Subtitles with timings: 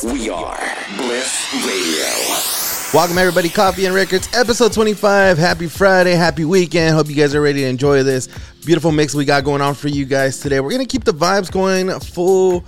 [0.00, 0.58] We are
[0.96, 2.96] Bliss Radio.
[2.98, 5.38] Welcome everybody, Coffee and Records, episode 25.
[5.38, 6.96] Happy Friday, happy weekend.
[6.96, 8.28] Hope you guys are ready to enjoy this
[8.64, 10.58] beautiful mix we got going on for you guys today.
[10.58, 12.64] We're gonna keep the vibes going, full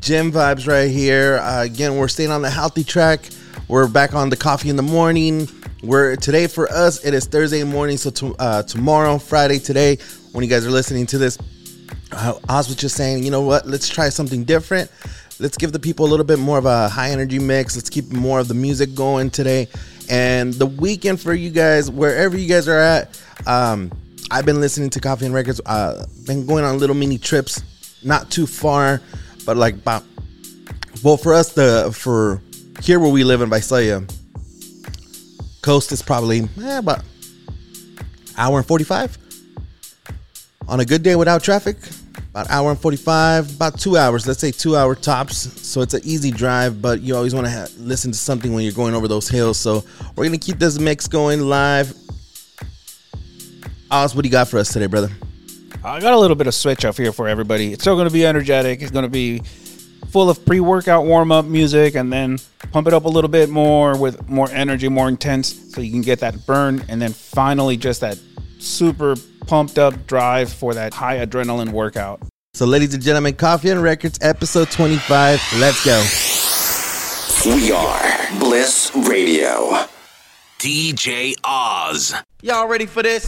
[0.00, 1.38] gym vibes right here.
[1.42, 3.28] Uh, again, we're staying on the healthy track.
[3.66, 5.46] We're back on the coffee in the morning.
[5.82, 7.04] We're today for us.
[7.04, 9.98] It is Thursday morning, so to, uh, tomorrow, Friday, today,
[10.32, 11.36] when you guys are listening to this,
[12.12, 13.66] uh, Oz was just saying, you know what?
[13.66, 14.90] Let's try something different.
[15.40, 17.76] Let's give the people a little bit more of a high energy mix.
[17.76, 19.68] Let's keep more of the music going today.
[20.10, 23.92] And the weekend for you guys, wherever you guys are at, um,
[24.30, 25.60] I've been listening to Coffee and Records.
[25.64, 27.62] Uh, been going on little mini trips,
[28.02, 29.00] not too far,
[29.46, 30.04] but like about.
[31.04, 32.42] Well, for us, the for
[32.82, 34.04] here where we live in Visalia,
[35.62, 37.04] coast is probably eh, about
[38.36, 39.16] hour and forty five.
[40.68, 41.76] On a good day without traffic,
[42.38, 46.00] about hour and 45 about two hours let's say two hour tops so it's an
[46.04, 49.08] easy drive but you always want to ha- listen to something when you're going over
[49.08, 49.82] those hills so
[50.14, 51.92] we're gonna keep this mix going live
[53.90, 55.10] Oz, what do you got for us today brother
[55.82, 57.72] I got a little bit of switch up here for everybody.
[57.72, 58.82] It's still to be energetic.
[58.82, 59.38] It's to be
[60.08, 62.38] full of pre-workout warm-up music, and then
[62.72, 66.02] pump it up a little bit more with more energy, more intense, so you can
[66.02, 68.18] get that burn, and then finally just that
[68.58, 69.14] super
[69.48, 72.20] pumped up drive for that high adrenaline workout.
[72.58, 76.02] So ladies and gentlemen coffee and records episode 25 let's go
[77.54, 79.86] We are Bliss Radio.
[80.58, 82.12] DJ Oz.
[82.42, 83.24] y'all ready for this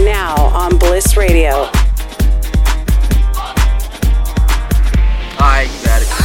[0.00, 1.52] Now on Bliss Radio.
[5.40, 6.15] alright you got it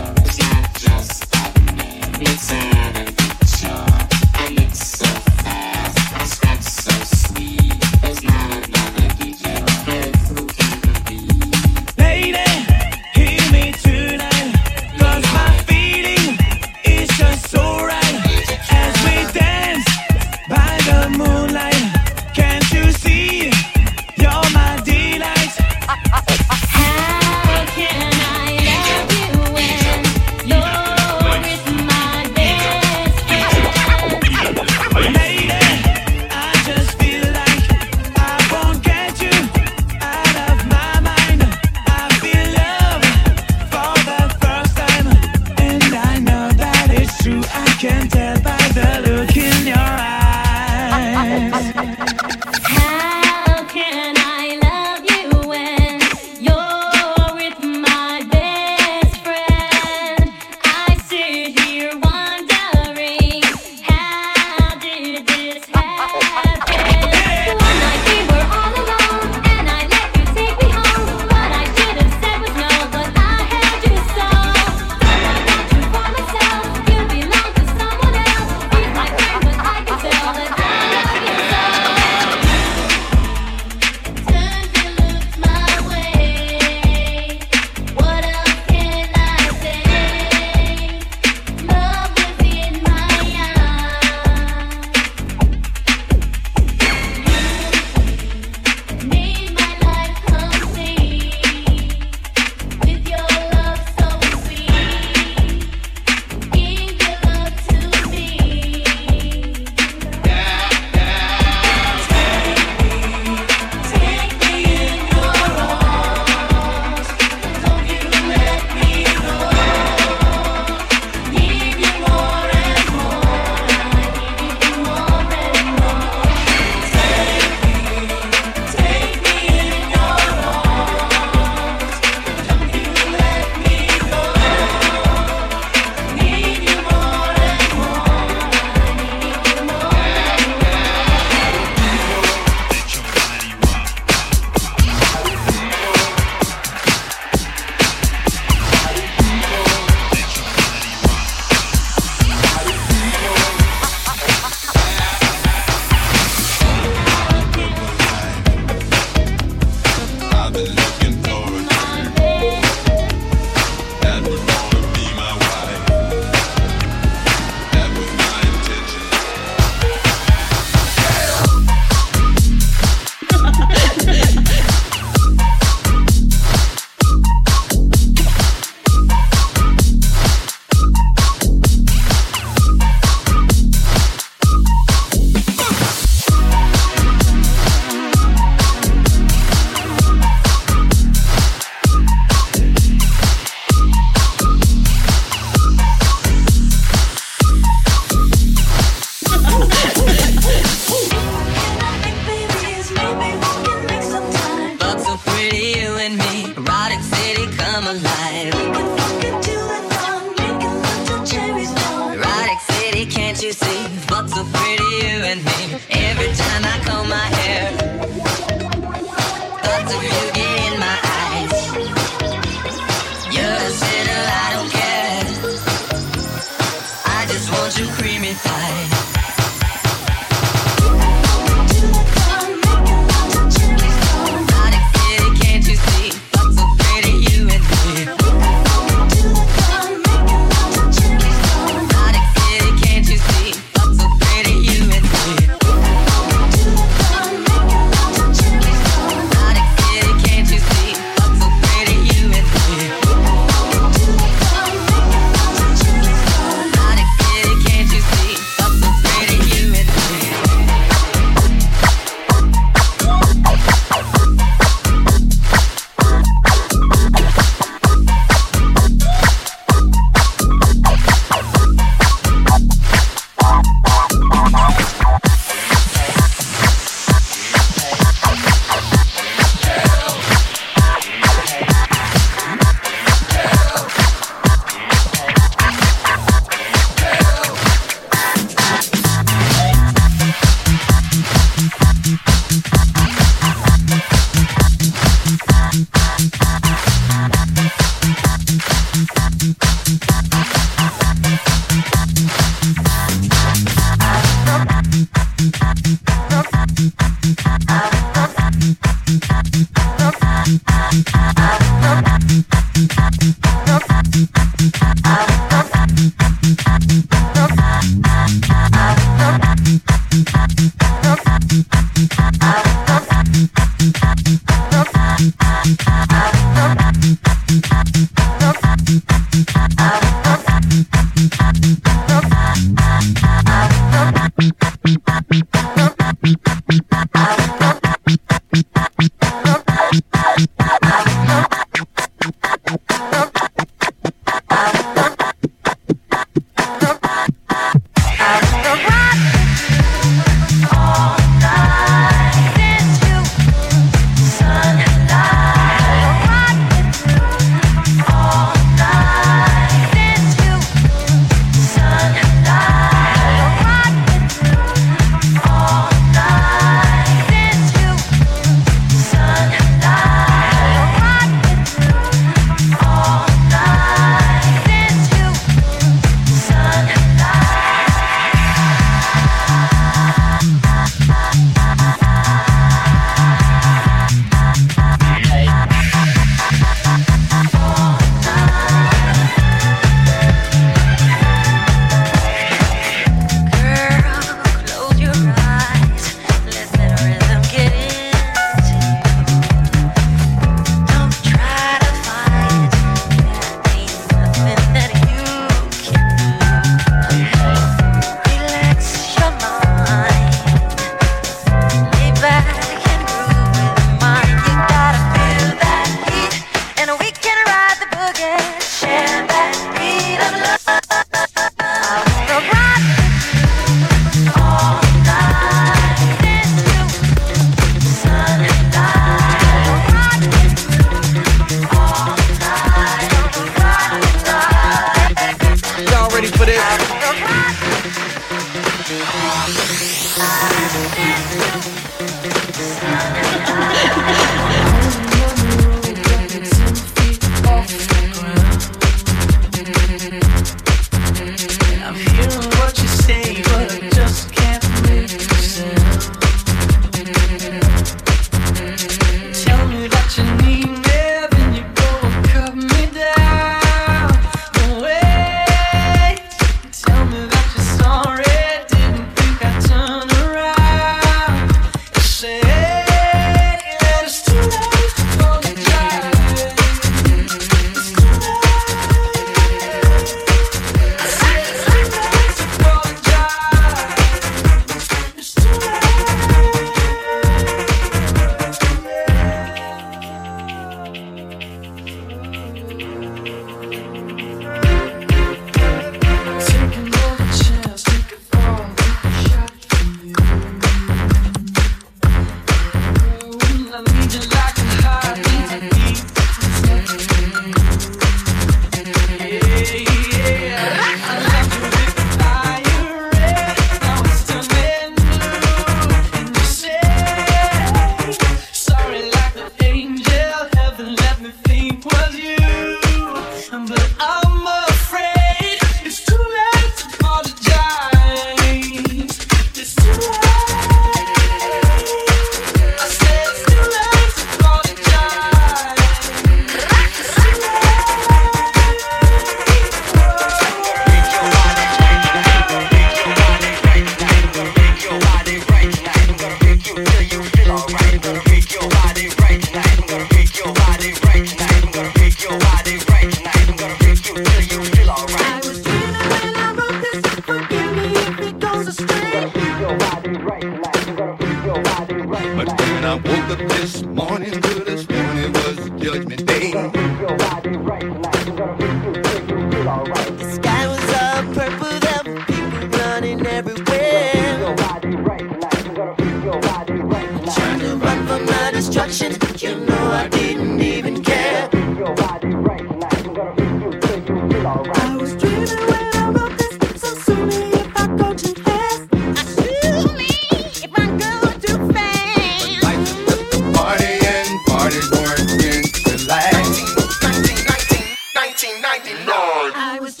[599.71, 600.00] I was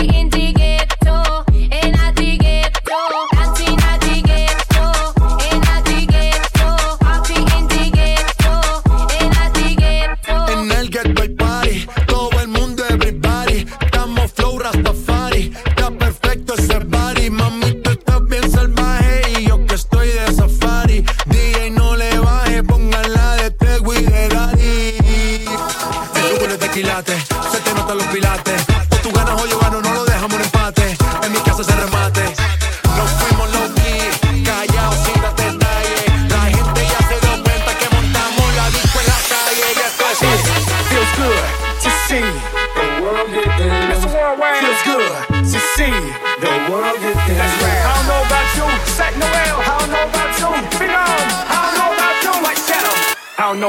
[0.00, 0.59] digging, digging.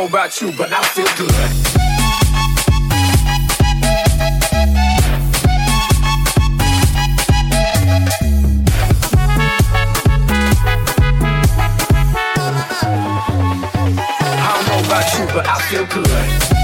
[0.02, 1.28] Know about you, but I feel good.
[15.34, 16.61] But I feel good.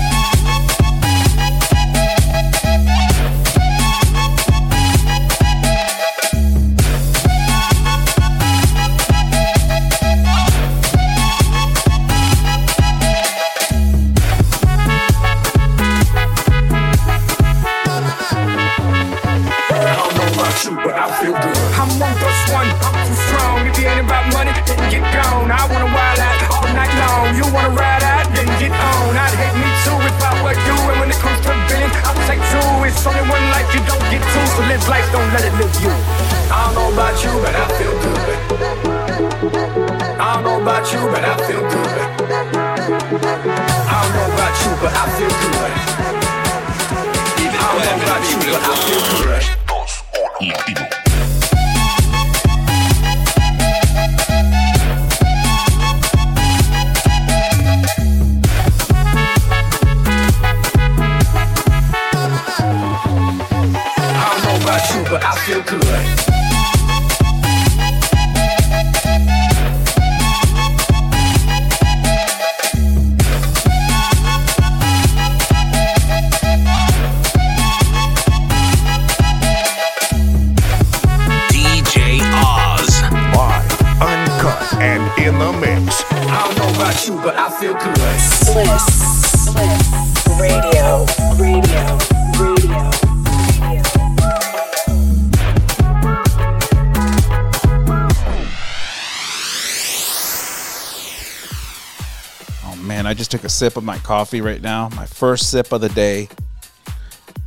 [103.57, 104.89] Sip of my coffee right now.
[104.95, 106.29] My first sip of the day.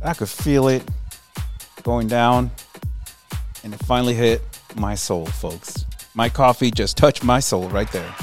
[0.03, 0.83] I could feel it
[1.83, 2.51] going down,
[3.63, 4.41] and it finally hit
[4.75, 5.85] my soul, folks.
[6.13, 8.13] My coffee just touched my soul right there.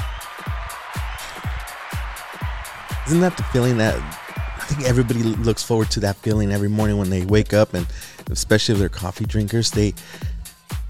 [3.07, 6.97] Isn't that the feeling that I think everybody looks forward to that feeling every morning
[6.97, 7.87] when they wake up and
[8.29, 9.95] especially if they're coffee drinkers, they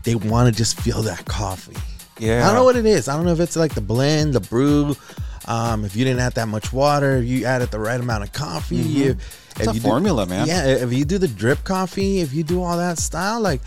[0.04, 1.78] they want to just feel that coffee.
[2.20, 2.44] Yeah.
[2.44, 3.08] I don't know what it is.
[3.08, 4.98] I don't know if it's like the blend, the brew,
[5.48, 8.34] um, if you didn't add that much water, if you added the right amount of
[8.34, 9.10] coffee, Mhm.
[9.12, 10.48] if, It's a you formula, man.
[10.48, 13.62] Yeah, if you do the drip coffee, if you do all that style, like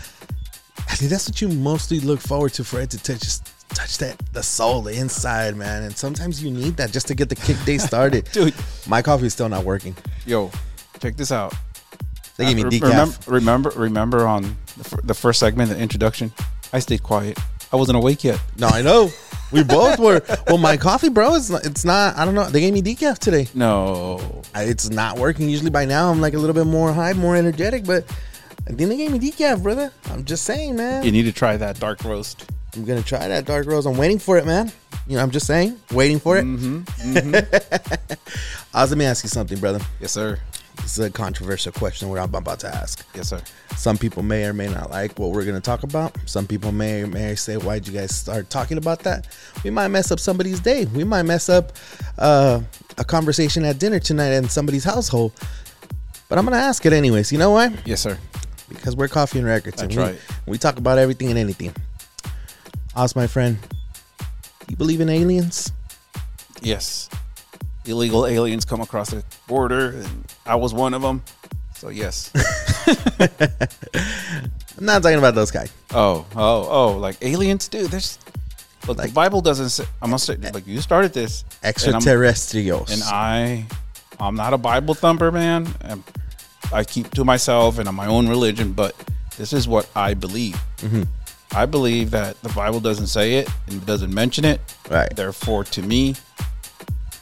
[0.89, 3.97] I think that's what you mostly look forward to for it to touch just touch
[3.99, 5.83] that the soul, the inside, man.
[5.83, 8.27] And sometimes you need that just to get the kick day started.
[8.31, 8.53] Dude.
[8.87, 9.95] My coffee is still not working.
[10.25, 10.51] Yo,
[10.99, 11.53] check this out.
[12.37, 13.27] They gave me decaf.
[13.27, 16.33] Remember, remember, remember on the, fir- the first segment, the introduction,
[16.71, 17.37] I stayed quiet.
[17.71, 18.39] I wasn't awake yet.
[18.57, 19.11] No, I know.
[19.53, 20.21] We both were.
[20.47, 22.17] Well, my coffee, bro, it's not, it's not.
[22.17, 22.45] I don't know.
[22.49, 23.47] They gave me decaf today.
[23.53, 25.49] No, I- it's not working.
[25.49, 28.03] Usually by now I'm like a little bit more high, more energetic, but
[28.67, 29.91] I think they gave me decaf, brother.
[30.11, 31.03] I'm just saying, man.
[31.03, 32.49] You need to try that dark roast.
[32.75, 33.85] I'm gonna try that dark rose.
[33.85, 34.71] I'm waiting for it, man.
[35.07, 36.45] You know, I'm just saying, waiting for it.
[36.45, 37.33] Mm-hmm.
[38.73, 39.79] Oz, let me ask you something, brother.
[39.99, 40.39] Yes, sir.
[40.77, 42.09] This is a controversial question.
[42.09, 43.05] I'm about to ask.
[43.15, 43.41] Yes, sir.
[43.77, 46.15] Some people may or may not like what we're gonna talk about.
[46.25, 49.27] Some people may or may say, "Why'd you guys start talking about that?"
[49.63, 50.85] We might mess up somebody's day.
[50.85, 51.73] We might mess up
[52.17, 52.61] uh,
[52.97, 55.31] a conversation at dinner tonight in somebody's household.
[56.27, 57.31] But I'm gonna ask it anyways.
[57.31, 57.75] You know why?
[57.85, 58.17] Yes, sir.
[58.69, 59.77] Because we're coffee and records.
[59.77, 60.21] That's and we, right.
[60.47, 61.75] We talk about everything and anything.
[62.95, 63.57] Ask my friend,
[64.67, 65.71] you believe in aliens?
[66.61, 67.09] Yes.
[67.85, 71.23] Illegal aliens come across the border, and I was one of them.
[71.75, 72.31] So yes.
[74.77, 75.71] I'm not talking about those guys.
[75.93, 76.97] Oh, oh, oh!
[76.97, 77.91] Like aliens, dude.
[77.91, 78.17] There's
[78.87, 78.97] look.
[78.97, 79.85] the Bible doesn't say.
[80.01, 82.91] I must say, like you started this and I'm- Extraterrestrials.
[82.91, 83.65] and I,
[84.19, 85.67] I'm not a Bible thumper, man.
[85.81, 86.03] And
[86.71, 88.95] I keep to myself and on my own religion, but
[89.37, 90.59] this is what I believe.
[90.79, 91.07] Mhm.
[91.55, 94.59] I believe that the Bible doesn't say it and doesn't mention it.
[94.89, 95.13] Right.
[95.15, 96.15] Therefore, to me,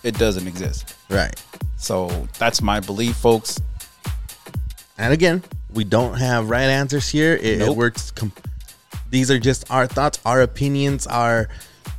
[0.03, 0.95] it doesn't exist.
[1.12, 1.36] Right.
[1.78, 2.07] So
[2.39, 3.59] that's my belief, folks.
[4.97, 5.43] And again,
[5.74, 7.34] we don't have right answers here.
[7.34, 8.12] It, it works.
[8.12, 8.34] Com-
[9.09, 11.49] these are just our thoughts, our opinions, our,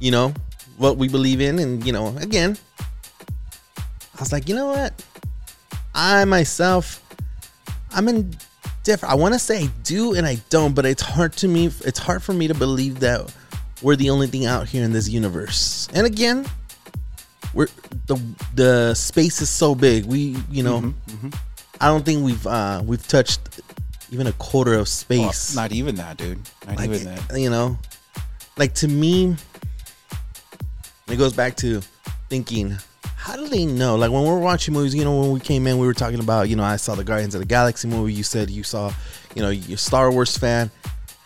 [0.00, 0.32] you know,
[0.78, 1.58] what we believe in.
[1.58, 2.56] And, you know, again,
[3.78, 5.04] I was like, you know what?
[5.94, 7.02] I myself
[7.94, 8.34] I'm in
[8.84, 9.12] different.
[9.12, 11.66] I want to say I do and I don't, but it's hard to me.
[11.84, 13.32] It's hard for me to believe that
[13.82, 15.88] we're the only thing out here in this universe.
[15.92, 16.46] And again,
[17.52, 17.68] we're
[18.06, 18.20] the
[18.54, 20.06] the space is so big.
[20.06, 21.30] We you know, Mm-hmm,
[21.80, 23.40] I don't think we've uh we've touched
[24.10, 25.54] even a quarter of space.
[25.54, 26.38] Not even that, dude.
[26.66, 27.38] Not Like, even that.
[27.40, 27.78] you know,
[28.58, 29.36] like to me,
[31.08, 31.80] it goes back to
[32.28, 32.76] thinking.
[33.16, 33.94] How do they know?
[33.94, 36.48] Like when we're watching movies, you know, when we came in, we were talking about,
[36.48, 38.12] you know, I saw the Guardians of the Galaxy movie.
[38.12, 38.92] You said you saw,
[39.36, 40.72] you know, you're a Star Wars fan.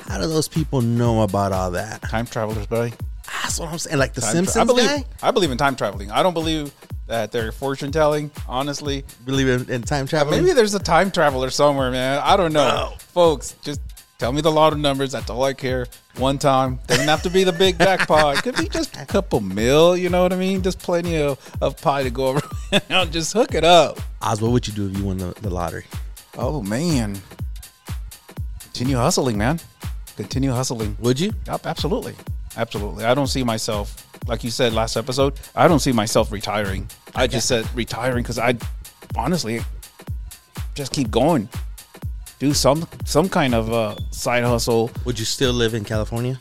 [0.06, 2.02] How do those people know about all that?
[2.02, 2.92] Time travelers, buddy.
[3.42, 3.98] That's what I'm saying.
[3.98, 5.04] Like the Time tra- Simpsons I believe, guy.
[5.22, 6.10] I believe in time traveling.
[6.10, 6.72] I don't believe
[7.06, 8.30] that they're fortune telling.
[8.48, 10.42] Honestly, believe in, in time traveling.
[10.42, 12.20] Maybe there's a time traveler somewhere, man.
[12.22, 13.54] I don't know, folks.
[13.62, 13.80] Just
[14.18, 15.12] tell me the lotto numbers.
[15.12, 15.86] That's all I care.
[16.16, 18.36] One time doesn't have to be the big jackpot.
[18.38, 19.96] It could be just a couple mil.
[19.96, 20.62] You know what I mean?
[20.62, 22.40] Just plenty of, of pie to go
[22.90, 23.12] around.
[23.12, 24.00] just hook it up.
[24.22, 25.84] Oz, what would you do if you won the, the lottery?
[26.38, 27.16] Oh man,
[28.60, 29.60] continue hustling, man.
[30.16, 30.96] Continue hustling.
[31.00, 31.32] Would you?
[31.46, 32.14] Yep, absolutely,
[32.56, 33.04] absolutely.
[33.04, 35.34] I don't see myself, like you said last episode.
[35.54, 36.88] I don't see myself retiring.
[37.14, 38.56] I just said retiring because I
[39.16, 39.60] honestly
[40.74, 41.48] just keep going.
[42.38, 44.90] Do some some kind of uh, side hustle.
[45.04, 46.38] Would you still live in California,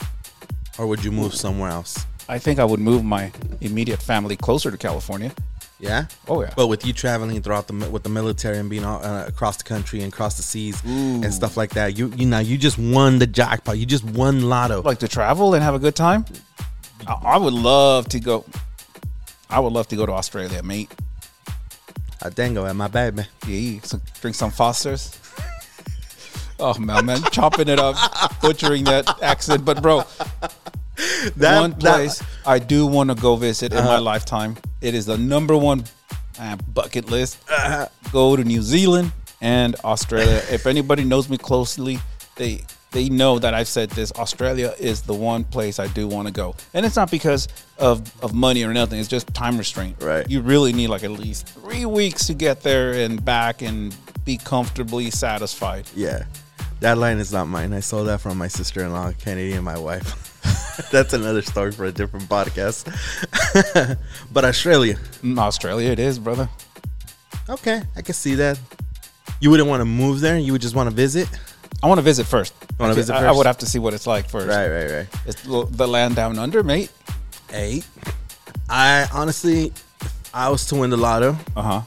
[0.77, 2.05] or would you move somewhere else?
[2.27, 5.31] I think I would move my immediate family closer to California.
[5.79, 6.05] Yeah.
[6.27, 6.53] Oh yeah.
[6.55, 9.63] But with you traveling throughout the with the military and being all, uh, across the
[9.63, 13.19] country and across the seas and stuff like that, you you know you just won
[13.19, 13.77] the jackpot.
[13.77, 14.81] You just won lotto.
[14.81, 16.25] Like to travel and have a good time.
[17.07, 18.45] I, I would love to go.
[19.49, 20.91] I would love to go to Australia, mate.
[22.21, 23.23] A dango at my baby.
[23.45, 25.19] Yeah, so drink some Fosters.
[26.59, 27.95] oh man, man, chopping it up,
[28.41, 30.03] butchering that accent, but bro,
[31.37, 34.01] That- one that- place I do want to go visit in my Uh-huh.
[34.01, 34.55] lifetime.
[34.81, 35.83] It is the number one
[36.39, 37.37] uh, bucket list.
[37.49, 37.87] Uh-huh.
[38.11, 40.41] Go to New Zealand and Australia.
[40.51, 41.99] if anybody knows me closely,
[42.35, 44.11] they they know that I've said this.
[44.13, 47.99] Australia is the one place I do want to go, and it's not because of
[48.23, 48.99] of money or nothing.
[48.99, 49.95] It's just time restraint.
[50.01, 50.29] Right.
[50.29, 53.93] You really need like at least three weeks to get there and back and
[54.23, 55.85] be comfortably satisfied.
[55.95, 56.23] Yeah.
[56.79, 57.73] That line is not mine.
[57.73, 60.31] I stole that from my sister-in-law, Kennedy, and my wife.
[60.91, 62.85] That's another story for a different podcast.
[64.33, 64.95] but Australia.
[65.21, 66.49] Mm, Australia, it is, brother.
[67.49, 68.59] Okay, I can see that.
[69.39, 70.37] You wouldn't want to move there.
[70.37, 71.27] You would just want to visit.
[71.83, 72.53] I want to visit first.
[72.79, 73.29] Want to visit I, first?
[73.33, 74.47] I would have to see what it's like first.
[74.47, 75.07] Right, right, right.
[75.25, 76.91] It's the land down under, mate.
[77.49, 77.83] Hey,
[78.69, 79.67] I honestly,
[80.01, 81.81] if I was to win the lotto, Uh huh.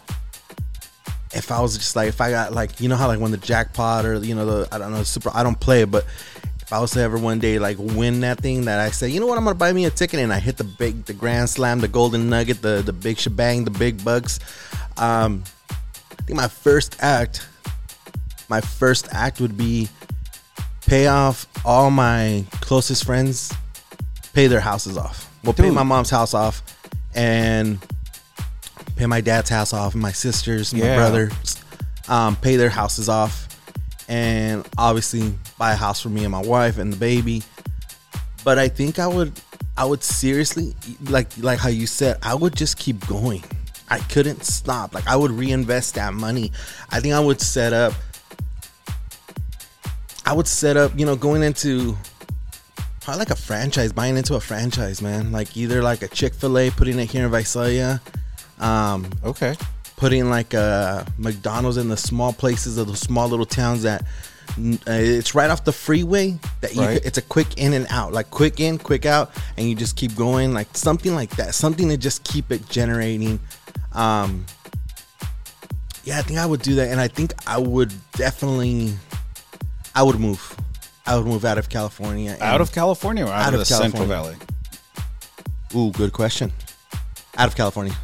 [1.35, 3.37] if I was just like, if I got like, you know how like when the
[3.39, 6.05] jackpot or you know the I don't know super, I don't play it, but
[6.69, 9.21] if I was to ever one day like win that thing, that I say, you
[9.21, 11.49] know what, I'm gonna buy me a ticket and I hit the big, the grand
[11.49, 14.39] slam, the golden nugget, the the big shebang, the big bucks.
[14.99, 17.49] Um, I think my first act,
[18.51, 19.89] my first act would be
[20.85, 23.51] pay off all my closest friends,
[24.35, 25.33] pay their houses off.
[25.45, 26.61] Well, pay my mom's house off,
[27.15, 27.79] and
[28.97, 30.97] pay my dad's house off, and my sisters, my Yeah.
[30.97, 31.33] brothers,
[32.09, 33.48] um, pay their houses off,
[34.09, 37.43] and obviously buy a house for me and my wife and the baby.
[38.45, 39.33] But I think I would,
[39.77, 43.45] I would seriously, like like how you said, I would just keep going.
[43.91, 44.95] I couldn't stop.
[44.95, 46.53] Like I would reinvest that money.
[46.91, 47.93] I think I would set up.
[50.25, 51.97] I would set up, you know, going into
[53.01, 55.33] probably like a franchise, buying into a franchise, man.
[55.33, 58.01] Like either like a Chick Fil A, putting it here in Visalia.
[58.61, 59.57] Um, okay.
[59.99, 64.03] Putting like a McDonald's in the small places of the small little towns that
[64.57, 66.39] uh, it's right off the freeway.
[66.61, 67.05] That you Right.
[67.05, 70.15] it's a quick in and out, like quick in, quick out, and you just keep
[70.15, 73.41] going, like something like that, something to just keep it generating.
[73.93, 74.47] Um,
[76.05, 78.95] yeah, I think I would do that, and I think I would definitely,
[79.95, 80.57] I would move.
[81.07, 82.37] I would move out of California.
[82.41, 84.37] Out of California or out, of, the Central Valley?
[85.75, 86.53] Ooh, good question.
[87.37, 87.95] Out of California.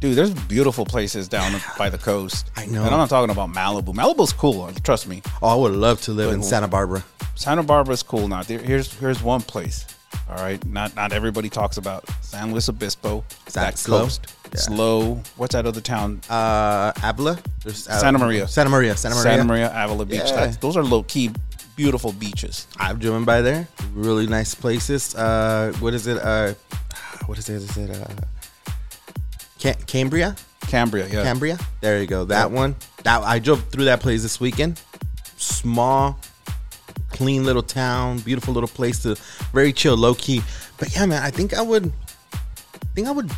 [0.00, 2.50] Dude, there's beautiful places down by the coast.
[2.56, 2.84] I know.
[2.84, 3.94] And I'm not talking about Malibu.
[3.94, 4.70] Malibu's cool.
[4.84, 5.22] Trust me.
[5.42, 7.04] Oh, I would love to live But- in Santa Barbara.
[7.34, 8.42] Santa Barbara's cool now.
[8.42, 9.86] There- Here's here's one place.
[10.30, 13.24] All right, not not everybody talks about San Luis Obispo.
[13.46, 14.02] San- that Slow?
[14.02, 14.26] coast.
[14.52, 14.60] Yeah.
[14.60, 15.22] Slow.
[15.36, 16.20] What's that other town?
[16.30, 16.92] Uh.
[17.62, 18.48] There's, uh, Santa Maria.
[18.48, 18.96] Santa Maria.
[18.96, 19.22] Santa Maria.
[19.30, 20.20] Santa Maria, Avila Beach.
[20.24, 20.36] Yeah.
[20.36, 21.30] That's, those are low key,
[21.76, 22.66] beautiful beaches.
[22.78, 23.68] I've driven by there.
[23.94, 25.14] Really nice places.
[25.14, 26.18] Uh, what is it?
[26.18, 26.54] Uh,
[27.26, 27.56] what is it?
[27.56, 28.06] Is it uh,
[29.58, 30.36] Cam- Cambria?
[30.68, 31.22] Cambria, yeah.
[31.22, 31.58] Cambria.
[31.80, 32.24] There you go.
[32.24, 32.76] That one.
[33.04, 34.80] That I drove through that place this weekend.
[35.36, 36.18] Small,
[37.10, 39.16] clean little town, beautiful little place to
[39.52, 40.42] very chill, low key.
[40.78, 41.92] But yeah, man, I think I would.
[42.34, 43.30] I think I would.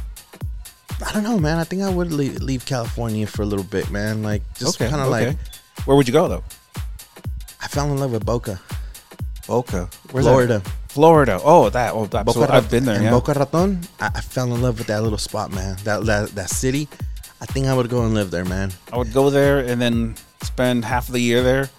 [1.07, 1.59] I don't know, man.
[1.59, 4.23] I think I would leave, leave California for a little bit, man.
[4.23, 5.29] Like just Okay, kind of okay.
[5.29, 5.37] like
[5.87, 6.45] Where would you go though?
[7.62, 8.61] I fell in love with Boca,
[9.47, 10.62] Boca, Where's Florida.
[10.95, 11.38] Florida.
[11.45, 11.93] Oh, that.
[11.95, 12.55] Oh, absolutely.
[12.57, 12.97] I've been there.
[12.97, 13.11] In Yeah.
[13.11, 15.76] Boca Raton, I, I fell in love with that little spot, man.
[15.84, 16.88] That that that city.
[17.41, 18.72] I think I would go and live there, man.
[18.93, 21.70] I would go there and then spend half of the year there,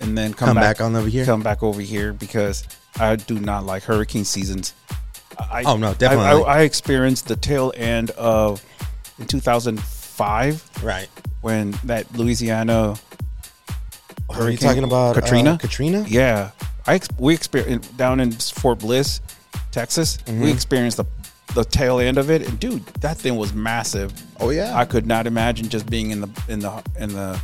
[0.00, 1.24] and then come, Come back on over here?
[1.24, 2.64] Come back over here because
[2.98, 4.72] I do not like hurricane seasons.
[5.38, 6.42] I, Oh, no, I- definitely.
[6.44, 8.64] I, I experienced the tail end of
[9.18, 11.08] in 2005, right?
[11.42, 12.96] When that Louisiana
[14.30, 15.58] Are you talking about uh, Katrina?
[15.60, 16.04] Katrina?
[16.08, 16.50] Yeah,
[16.86, 19.20] I we experienced down in Fort Bliss,
[19.72, 20.18] Texas.
[20.26, 20.40] Mhm.
[20.42, 21.04] We experienced the
[21.54, 24.12] the tail end of it, and dude, that thing was massive.
[24.40, 27.40] Oh yeah, I could not imagine just being in the in the in the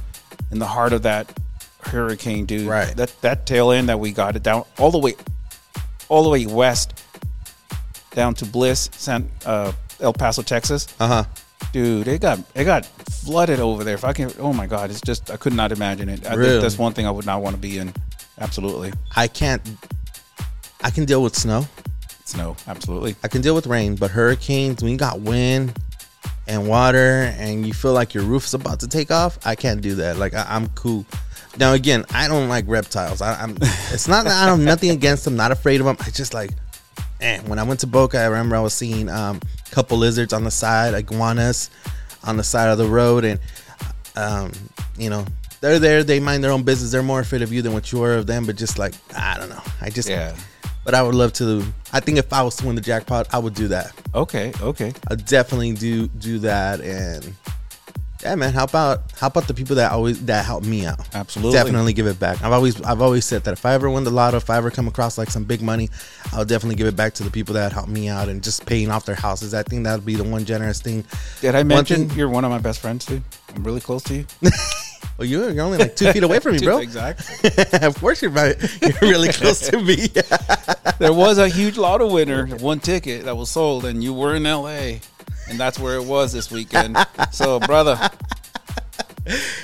[0.50, 1.32] in the heart of that
[1.80, 2.68] hurricane, dude.
[2.68, 2.94] Right.
[2.96, 5.14] That that tail end that we got it down all the way,
[6.08, 7.02] all the way west,
[8.12, 10.86] down to Bliss, San uh, El Paso, Texas.
[11.00, 11.24] Uh huh.
[11.72, 13.94] Dude, it got it got flooded over there.
[13.94, 16.26] If I can, oh my god, it's just I could not imagine it.
[16.26, 16.50] I Really?
[16.50, 17.94] think that's one thing I would not want to be in.
[18.42, 19.62] Absolutely, I can't.
[20.82, 21.64] I can deal with snow.
[22.24, 22.56] snow.
[22.66, 23.14] Absolutely.
[23.22, 25.78] I can deal with rain, but hurricanes, when you got wind
[26.48, 29.94] and water and you feel like your roof's about to take off, I can't do
[29.94, 30.16] that.
[30.18, 31.06] Like I, I'm cool.
[31.56, 33.22] Now again, I don't like reptiles.
[33.22, 33.56] I, I'm.
[33.92, 35.36] It's not that I don't nothing against them.
[35.36, 35.96] Not afraid of them.
[36.00, 36.50] I just like.
[37.20, 40.32] And when I went to Boca, I remember I was seeing um, a couple lizards
[40.32, 41.70] on the side, iguanas
[42.24, 43.38] on the side of the road, and
[44.16, 44.50] um,
[44.98, 45.24] you know
[45.62, 46.04] they're there.
[46.04, 46.90] They mind their own business.
[46.90, 48.44] They're more afraid of you than what you are of them.
[48.44, 49.62] But just like I don't know.
[49.80, 50.36] I just Yeah.
[50.84, 51.64] But I would love to.
[51.92, 53.92] I think if I was to win the jackpot, I would do that.
[54.14, 54.92] Okay, okay.
[55.08, 57.34] I definitely do do that, and
[58.22, 58.52] yeah, man.
[58.52, 61.00] How about how about the people that always that helped me out?
[61.14, 61.52] Absolutely.
[61.58, 62.42] definitely give it back.
[62.42, 64.70] I've always I've always said that if I ever win the lotto, if I ever
[64.70, 65.88] come across like some big money,
[66.32, 68.90] I'll definitely give it back to the people that helped me out and just paying
[68.90, 69.54] off their houses.
[69.54, 71.04] I think that would be the one generous thing.
[71.40, 73.22] Did I One mention thing- you're one of my best friends, dude?
[73.54, 74.26] I'm really close to you.
[75.18, 76.78] Well, you're you're only like two feet away from me, bro.
[76.78, 77.50] exactly.
[77.82, 78.56] of course, you're right.
[78.80, 80.06] You're really close to me.
[80.98, 84.44] there was a huge lotto winner, one ticket that was sold, and you were in
[84.44, 84.94] LA,
[85.52, 86.96] and that's where it was this weekend.
[87.30, 87.98] So, brother,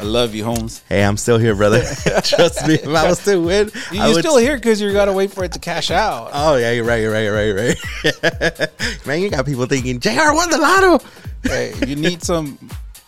[0.01, 0.83] I love you, Holmes.
[0.89, 1.81] Hey, I'm still here, brother.
[2.25, 2.75] Trust me.
[2.75, 5.33] If I was to win, you, you're would still here because you got to wait
[5.33, 6.31] for it to cash out.
[6.33, 8.71] Oh yeah, you're right, you're right, you're right, you're right.
[9.07, 10.33] Man, you got people thinking Jr.
[10.33, 11.05] won the lotto.
[11.43, 12.59] hey, you need some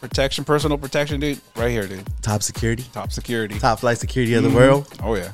[0.01, 1.41] protection, personal protection, dude.
[1.55, 2.09] Right here, dude.
[2.23, 4.55] Top security, Top security, top flight security of the Mhm.
[4.55, 4.89] world.
[5.03, 5.31] Oh yeah.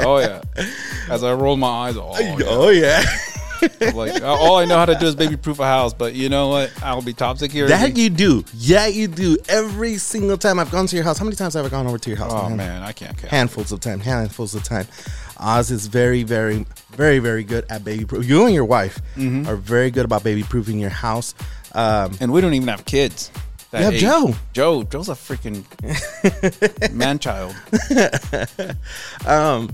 [0.00, 0.42] oh yeah.
[1.10, 2.36] As I roll my eyes, oh yeah.
[2.46, 3.02] Oh yeah.
[3.94, 6.48] like all I know how to do is baby proof a house, but you know
[6.48, 6.70] what?
[6.82, 7.72] I'll be top security.
[7.74, 8.44] That you do.
[8.54, 9.36] Yeah, you do.
[9.48, 11.18] Every single time I've gone to your house.
[11.18, 12.32] How many times have I gone over to your house?
[12.34, 13.30] oh man, I can't count.
[13.30, 14.00] Handfuls of time.
[14.00, 14.86] Handfuls of time.
[15.40, 18.26] Oz is very, very, very, very good at baby proof.
[18.28, 19.46] You and your wife Mhm.
[19.46, 21.34] are very good about baby proofing your house.
[21.74, 23.30] Um, And we don't even have kids.
[23.72, 24.00] You have age.
[24.00, 24.34] Joe.
[24.54, 24.82] Joe.
[24.84, 25.62] Joe's a freaking
[26.94, 27.54] man child.
[29.26, 29.70] um,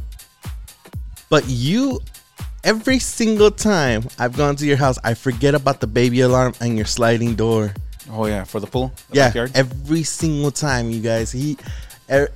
[1.30, 2.00] but you,
[2.64, 6.76] every single time I've gone to your house, I forget about the baby alarm and
[6.76, 7.74] your sliding door.
[8.10, 8.92] Oh yeah, for the pool.
[9.10, 9.52] The yeah, backyard?
[9.54, 11.30] every single time, you guys.
[11.30, 11.56] He,
[12.10, 12.28] er,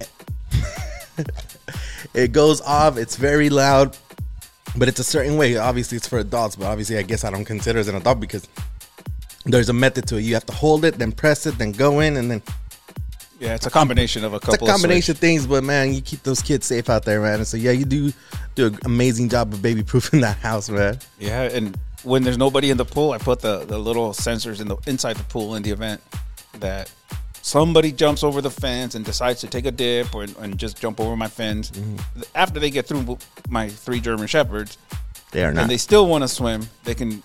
[2.14, 2.97] it goes off.
[2.97, 3.97] It's very loud,
[4.76, 5.57] but it's a certain way.
[5.57, 8.20] Obviously, it's for adults, but obviously, I guess I don't consider it as an adult
[8.20, 8.49] because
[9.45, 10.22] there's a method to it.
[10.22, 12.43] You have to hold it, then press it, then go in, and then
[13.41, 14.55] Yeah, it's a combination of a couple.
[14.55, 15.47] it's a combination of things.
[15.47, 17.34] But man, you keep those kids safe out there, man.
[17.34, 18.12] And so yeah, you do
[18.57, 20.99] do an amazing job of baby proofing that house, man.
[21.18, 24.68] Yeah, and when there's nobody in the pool, I put the, the little sensors in
[24.68, 26.01] the inside the pool in the event
[26.61, 26.91] that
[27.43, 30.99] somebody jumps over the fence and decides to take a dip or and just jump
[31.01, 31.70] over my fence.
[31.70, 32.22] Mm-hmm.
[32.34, 33.18] After they get through
[33.49, 34.78] my three German shepherds,
[35.30, 35.62] They are not.
[35.62, 37.22] and they still want to swim, they can.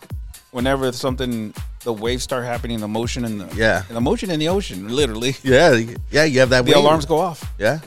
[0.53, 3.83] Whenever something, the waves start happening, the motion in the Yeah.
[3.89, 5.35] the motion in the ocean, literally.
[5.43, 5.77] yeah,
[6.11, 6.63] yeah, you have that.
[6.65, 6.77] the wave.
[6.77, 7.51] alarms go off.
[7.59, 7.79] Yeah,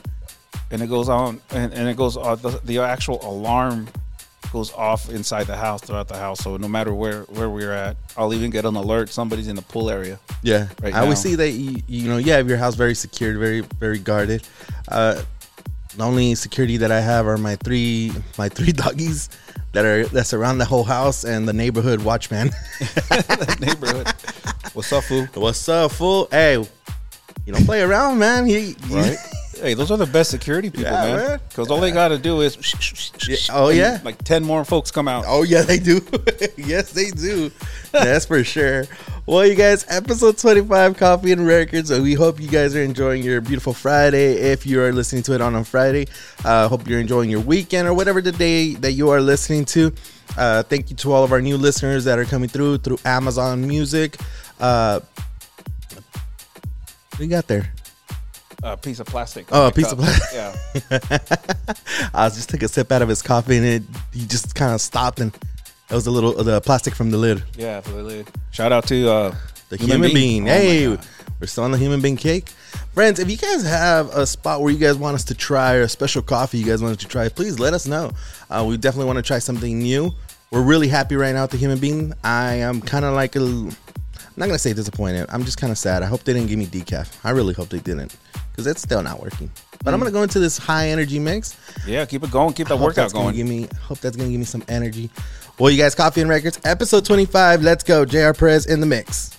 [0.69, 2.15] and it goes on, and, and it goes.
[2.17, 3.87] Uh, the, the actual alarm
[4.53, 6.39] goes off inside the house, throughout the house.
[6.39, 9.09] So no matter where where we're at, I'll even get an alert.
[9.09, 10.19] Somebody's in the pool area.
[10.43, 13.37] Yeah, Right I always see that you, you know you have your house very secured,
[13.39, 14.43] very very guarded.
[14.87, 15.21] Uh,
[15.97, 19.29] the only security that I have are my three my three doggies
[19.73, 22.51] that are that surround the whole house and the neighborhood watchman.
[23.59, 24.07] neighborhood.
[24.73, 25.27] What's up, fool?
[25.33, 26.27] What's up, fool?
[26.31, 26.53] Hey,
[27.45, 28.45] you don't play around, man.
[28.45, 29.17] He, Right.
[29.59, 31.39] Hey, those are the best security people, Yeah, man.
[31.49, 32.57] Because all they got to do is.
[33.51, 33.99] oh, yeah.
[34.03, 35.25] Like ten more folks come out.
[35.27, 36.01] Oh yeah, they do.
[36.57, 37.51] yes, they do.
[37.91, 38.85] That's for sure.
[39.25, 41.91] Well, you guys, episode 25 Coffee and Records.
[41.91, 44.35] We hope you guys are enjoying your beautiful Friday.
[44.35, 46.07] If you are listening to it on a Friday,
[46.45, 49.91] uh, hope you're enjoying your weekend or whatever the day that you are listening to.
[50.37, 53.67] Uh, thank you to all of our new listeners that are coming through through Amazon
[53.67, 54.15] Music.
[54.61, 55.01] Uh,
[57.19, 57.73] you got there?
[58.63, 59.45] A piece of plastic.
[59.51, 60.33] Oh, a piece of plastic.
[60.33, 62.07] Yeah.
[62.13, 64.73] I was just took a sip out of his coffee and it he just kind
[64.73, 65.33] of stopped and
[65.89, 67.43] it was a little the plastic from the lid.
[67.55, 68.27] Yeah, the lid.
[68.51, 69.35] Shout out to uh,
[69.69, 70.47] The Human, Bean.
[70.47, 72.49] Oh hey, we're still on the Human Bean cake.
[72.95, 75.81] Friends, if you guys have a spot where you guys want us to try or
[75.81, 78.11] a special coffee you guys want us to try, please let us know.
[78.49, 80.11] Uh, we definitely want to try something new.
[80.49, 82.15] We're really happy right now with the Human Bean.
[82.23, 83.75] I am kind of like a, I'm
[84.35, 85.27] not gonna say disappointed.
[85.29, 86.01] I'm just kind of sad.
[86.01, 87.15] I hope they didn't give me decaf.
[87.23, 88.17] I really hope they didn't
[88.57, 89.51] because it's still not working.
[89.83, 90.03] But I'm Mm.
[90.05, 91.55] gonna go into this high energy mix.
[91.85, 92.53] Yeah, keep it going.
[92.53, 93.35] Keep that workout going.
[93.35, 95.11] Give me hope that's gonna give me some energy.
[95.59, 97.61] Well, you guys, Coffee and Records, episode 25.
[97.61, 98.03] Let's go.
[98.03, 99.29] JR Perez in the mix.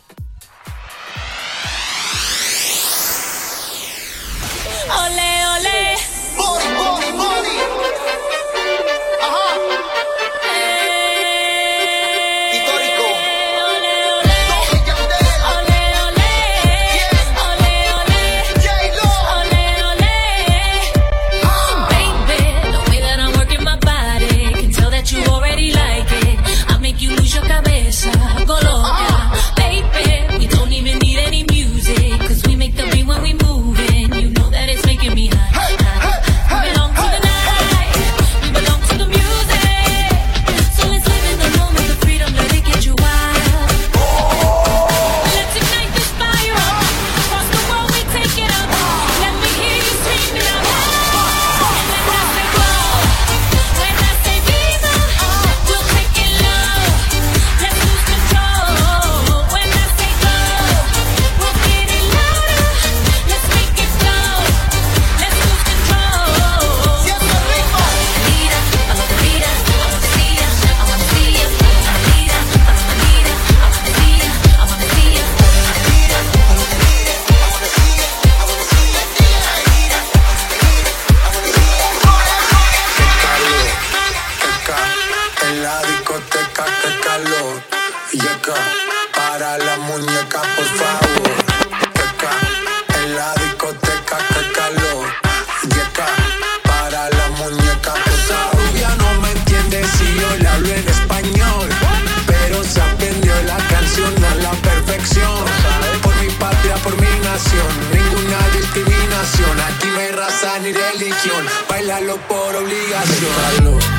[111.98, 113.97] Por obligación.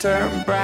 [0.00, 0.59] Turn brown.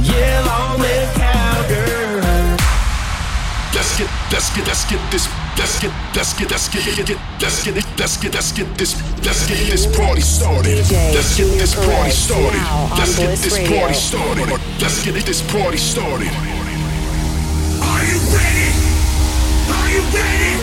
[0.00, 2.56] Yeah, long live cowgirl.
[3.76, 5.28] Let's get, let's get, let's get this.
[5.58, 8.78] Let's get, let's get, let's get, get, get, let's get it, let's get, let's get
[8.78, 10.78] this, let's get this party started.
[10.88, 12.62] Let's get this party started.
[12.96, 14.48] Let's get this party started.
[14.80, 16.32] Let's get this party started.
[17.84, 18.72] Are you ready?
[19.76, 20.56] Are you ready?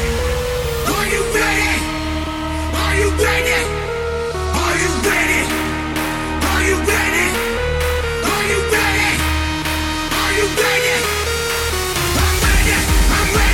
[0.89, 1.77] Are you ready?
[2.81, 3.61] Are you ready?
[4.57, 5.41] Are you ready?
[6.49, 7.48] Are you ready?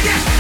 [0.06, 0.35] Yeah.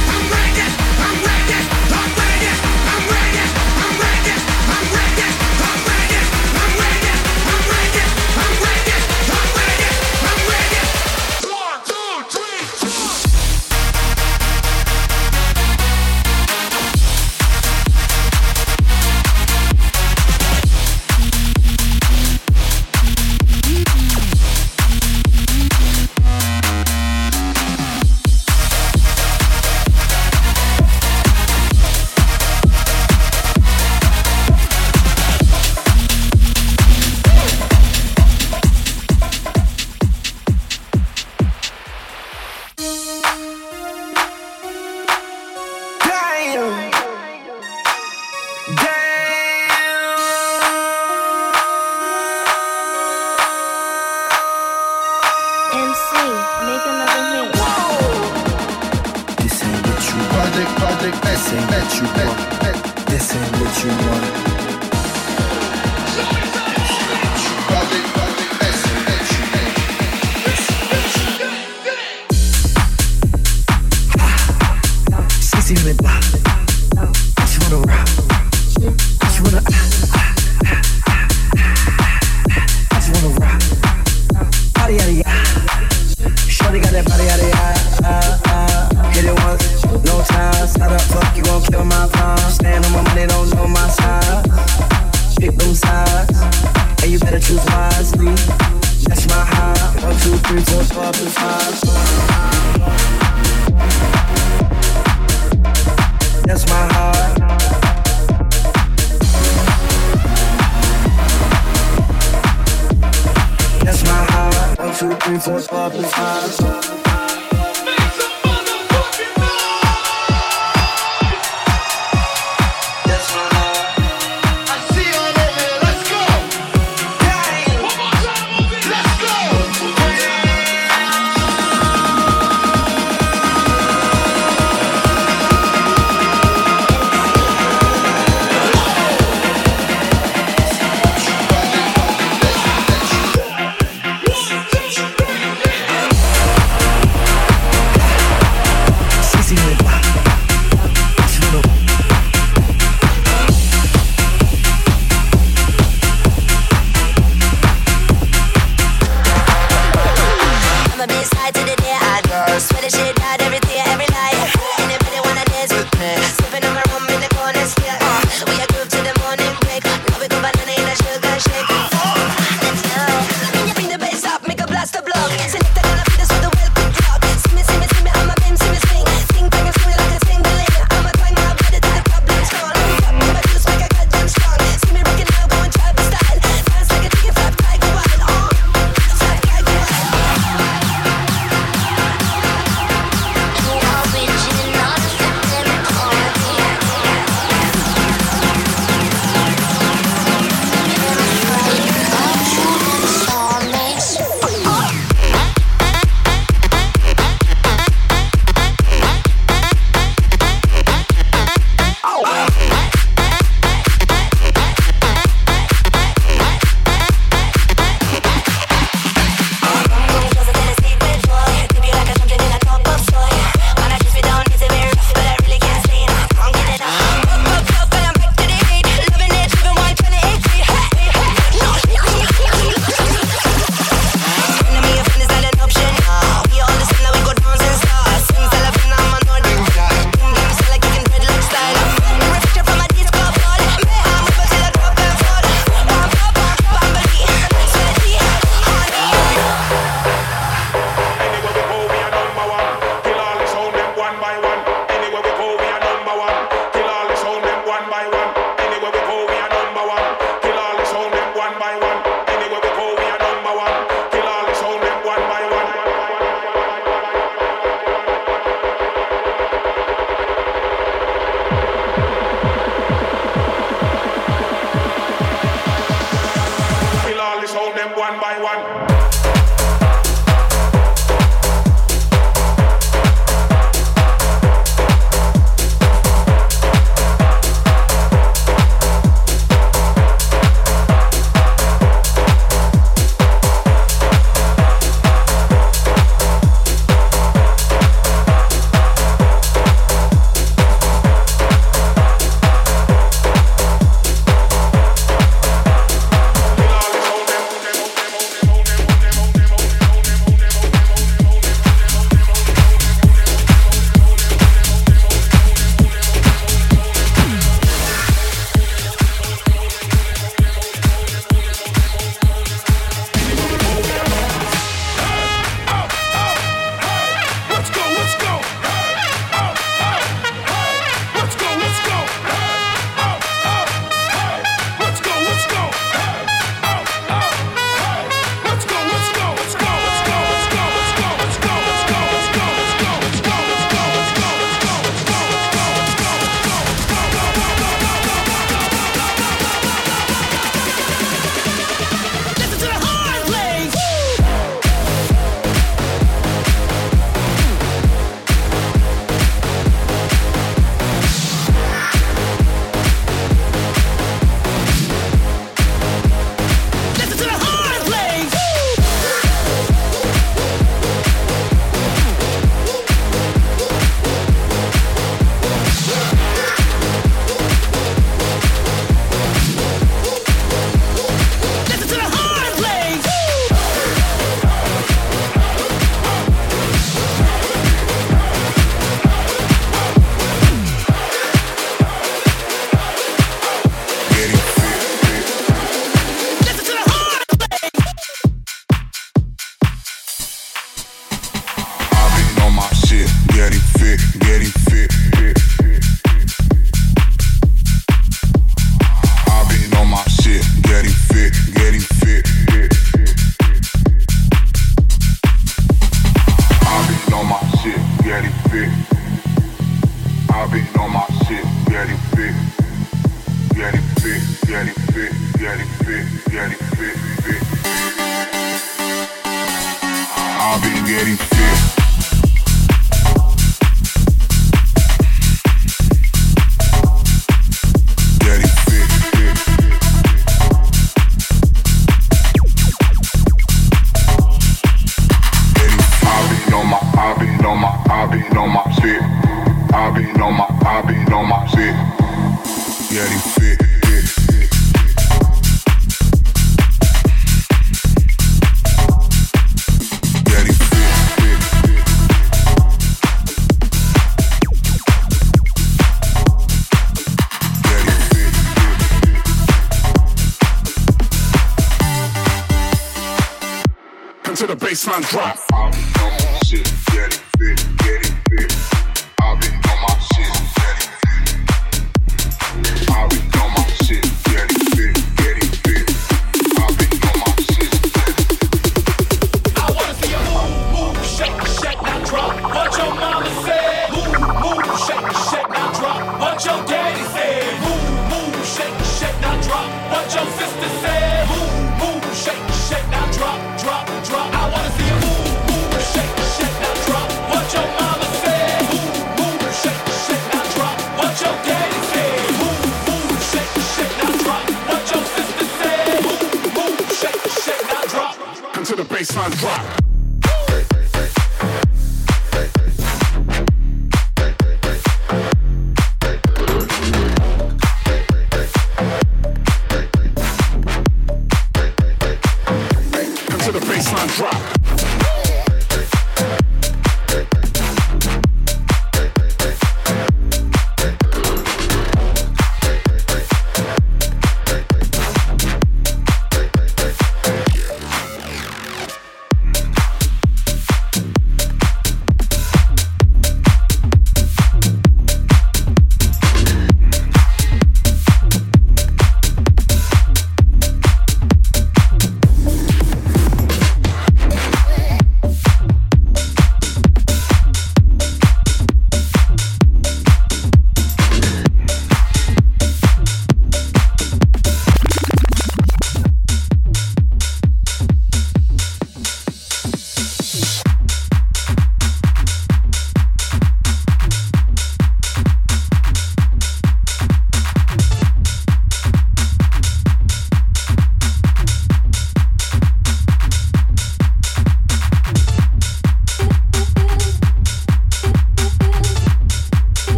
[518.75, 519.84] The baseline drop.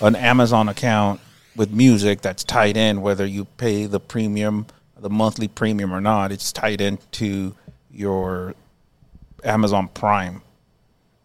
[0.00, 1.20] An Amazon account
[1.56, 4.66] with music that's tied in, whether you pay the premium,
[4.98, 7.54] the monthly premium or not, it's tied into
[7.90, 8.54] your
[9.44, 10.42] Amazon Prime.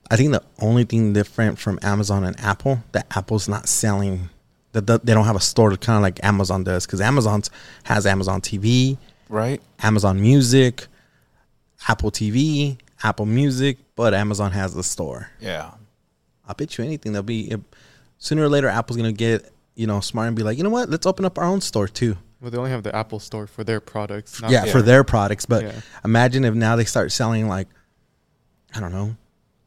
[0.10, 4.30] I think the only thing different from Amazon and Apple that Apple's not selling
[4.73, 7.41] that they don't have a store kind of like Amazon does because Amazon
[7.84, 8.97] has Amazon TV,
[9.30, 9.61] Right.
[9.81, 10.85] Amazon Music,
[11.88, 15.30] Apple TV, Apple Music, but Amazon has the store.
[15.39, 15.72] Yeah.
[16.47, 17.56] I bet you anything they'll be
[18.26, 20.89] sooner or later Apple's gonna get you know smart and be like you know what
[20.89, 22.18] let's open up our own store too.
[22.41, 24.41] Well, they only have the Apple Store for their products.
[24.41, 25.45] not yeah, for their products.
[25.45, 25.72] But Yeah.
[26.03, 27.68] imagine if now they start selling like,
[28.76, 29.15] I don't know,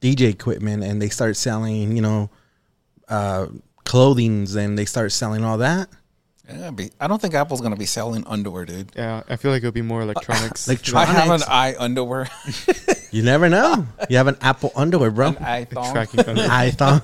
[0.00, 2.30] DJ equipment, and they start selling, you know,
[3.08, 3.46] uh,
[3.84, 5.88] clothings, and they start selling all that.
[6.48, 8.92] Yeah, be, I don't think Apple's gonna be selling underwear, dude.
[8.94, 10.68] Yeah, I feel like it'll be more electronics.
[10.68, 12.28] Like, I have an eye underwear.
[13.10, 13.86] You never know.
[14.10, 15.28] you have an Apple underwear, bro.
[15.28, 15.92] An eye thong.
[15.92, 16.48] Tracking underwear.
[16.50, 17.00] eye thong.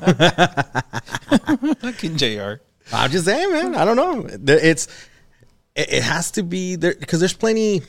[1.76, 2.54] Fucking Jr.
[2.92, 3.74] I'm just saying, man.
[3.74, 4.26] I don't know.
[4.54, 4.86] It's
[5.74, 7.82] it, it has to be there because there's plenty.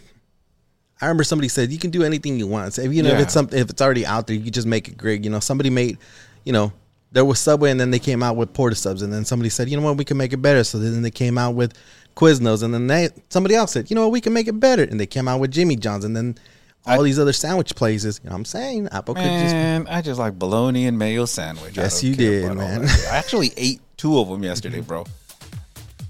[1.02, 2.74] I remember somebody said you can do anything you want.
[2.74, 3.22] So if you know if Yeah.
[3.24, 5.24] it's something if it's already out there, you can just make it great.
[5.24, 5.98] You know, somebody made,
[6.46, 6.72] you know,
[7.12, 9.50] there was Subway and then they came out with Port of Subs and then somebody
[9.50, 10.64] said, you know what, we can make it better.
[10.64, 11.74] So then they came out with
[12.16, 14.84] Quiznos and then they somebody else said, you know what, we can make it better.
[14.84, 16.38] And they came out with Jimmy John's and then
[16.86, 18.20] all these other sandwich places.
[18.24, 18.90] You know what I'm saying?
[18.92, 21.78] Apple could just Man, I just like bologna and mayo sandwich.
[21.78, 22.86] Yes, you did, man.
[22.86, 24.88] I actually ate two of them yesterday, mm-hmm.
[24.88, 25.06] bro.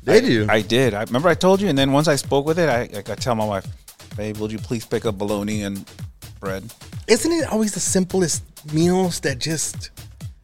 [0.03, 0.45] Did I- you?
[0.49, 0.93] I did.
[0.93, 3.15] I remember I told you, and then once I spoke with it, I, like, I
[3.15, 3.65] tell my wife,
[4.15, 5.89] "Babe, would you please pick up bologna and
[6.39, 6.64] bread?"
[7.07, 8.43] Isn't it always the simplest
[8.73, 9.91] meals that just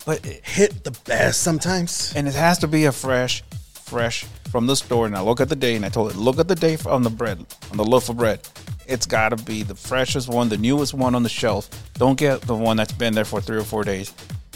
[0.06, 2.14] but hit the best sometimes?
[2.16, 3.44] And it has to be a fresh,
[3.74, 5.06] fresh from the store.
[5.06, 7.03] And I look at the day, and I told it, look at the day on
[7.03, 8.40] the bread, on the loaf of bread.
[8.88, 11.70] It's got to be the freshest one, the newest one on the shelf.
[11.94, 14.14] Don't get the one that's been there for three or four days.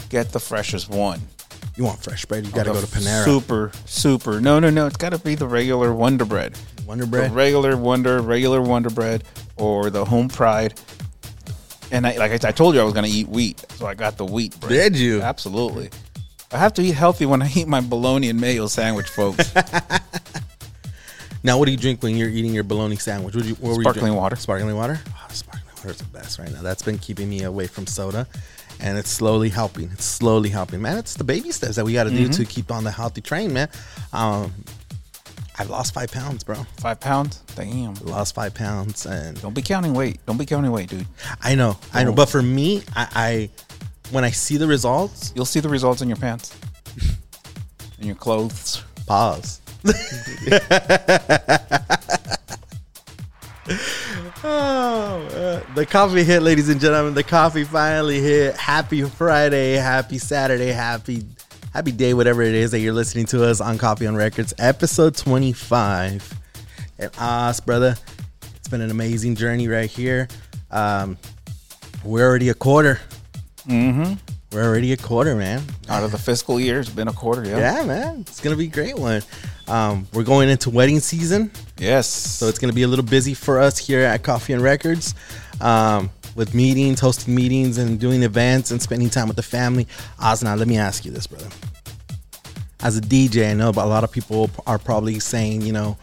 [0.08, 1.20] Get the freshest one.
[1.76, 2.46] You want fresh bread?
[2.46, 3.24] You got to go to Panera.
[3.24, 4.40] Super, super.
[4.40, 4.86] No, no, no.
[4.86, 6.58] It's got to be the regular Wonder Bread.
[6.86, 7.30] Wonder Bread?
[7.30, 9.24] The regular Wonder, regular Wonder Bread,
[9.56, 10.80] or the Home Pride.
[11.92, 13.94] And I, like I, I told you, I was going to eat wheat, so I
[13.94, 14.70] got the wheat bread.
[14.70, 15.20] Did you?
[15.20, 15.90] Absolutely.
[16.50, 19.52] I have to eat healthy when I eat my bologna and mayo sandwich, folks.
[21.42, 23.34] Now, what do you drink when you're eating your bologna sandwich?
[23.34, 24.36] What, do you, what were you Sparkling water.
[24.36, 24.98] Sparkling water.
[25.08, 26.62] Oh, sparkling water is the best right now.
[26.62, 28.26] That's been keeping me away from soda,
[28.80, 29.90] and it's slowly helping.
[29.92, 30.98] It's slowly helping, man.
[30.98, 32.36] It's the baby steps that we got to do Mhm.
[32.36, 33.68] to keep on the healthy train, man.
[34.12, 34.52] Um,
[35.58, 36.66] I've lost five pounds, bro.
[36.78, 37.42] Five pounds?
[37.54, 37.94] Damn.
[38.04, 40.18] Lost five pounds, and Don't be counting weight.
[40.26, 41.06] Don't be counting weight, dude.
[41.40, 42.12] I know, I know.
[42.12, 43.50] But for me, I, I
[44.10, 46.52] when I see the results, You'll see the results in your pants,
[48.00, 48.82] in your clothes.
[49.06, 49.60] Pause.
[54.48, 57.14] Oh, uh, the coffee hit, ladies and gentlemen.
[57.14, 58.56] The coffee finally hit.
[58.56, 61.24] Happy Friday, happy Saturday, happy
[61.72, 65.16] happy day, whatever it is that you're listening to us on Coffee on Records, episode
[65.16, 66.32] 25.
[66.98, 67.96] And us, brother,
[68.54, 70.28] it's been an amazing journey right here.
[70.70, 71.18] Um,
[72.04, 73.00] we're already a quarter.
[73.66, 74.14] Mm-hmm.
[74.52, 75.62] We're already a quarter, man.
[75.88, 77.44] Out of the fiscal year, it's been a quarter.
[77.44, 77.58] Yeah.
[77.58, 78.20] Yeah, man.
[78.20, 79.22] It's gonna be a great one.
[79.68, 81.50] Um, we're going into wedding season.
[81.78, 82.06] Yes.
[82.08, 85.14] So it's gonna be a little busy for us here at Coffee and Records.
[85.60, 89.86] Um, with meetings, hosting meetings and doing events and spending time with the family.
[90.20, 91.48] Osna, let me ask you this, brother.
[92.82, 95.96] As a DJ, I know but a lot of people are probably saying, you know,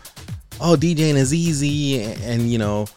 [0.60, 2.88] oh, DJing is easy, and you know,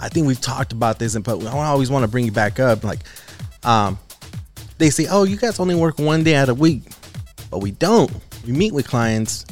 [0.00, 2.58] I think we've talked about this, and but I always want to bring it back
[2.58, 2.84] up.
[2.84, 3.00] Like,
[3.64, 3.98] um,
[4.78, 6.82] they say, oh, you guys only work one day out of week,
[7.50, 8.10] but we don't.
[8.46, 9.44] We meet with clients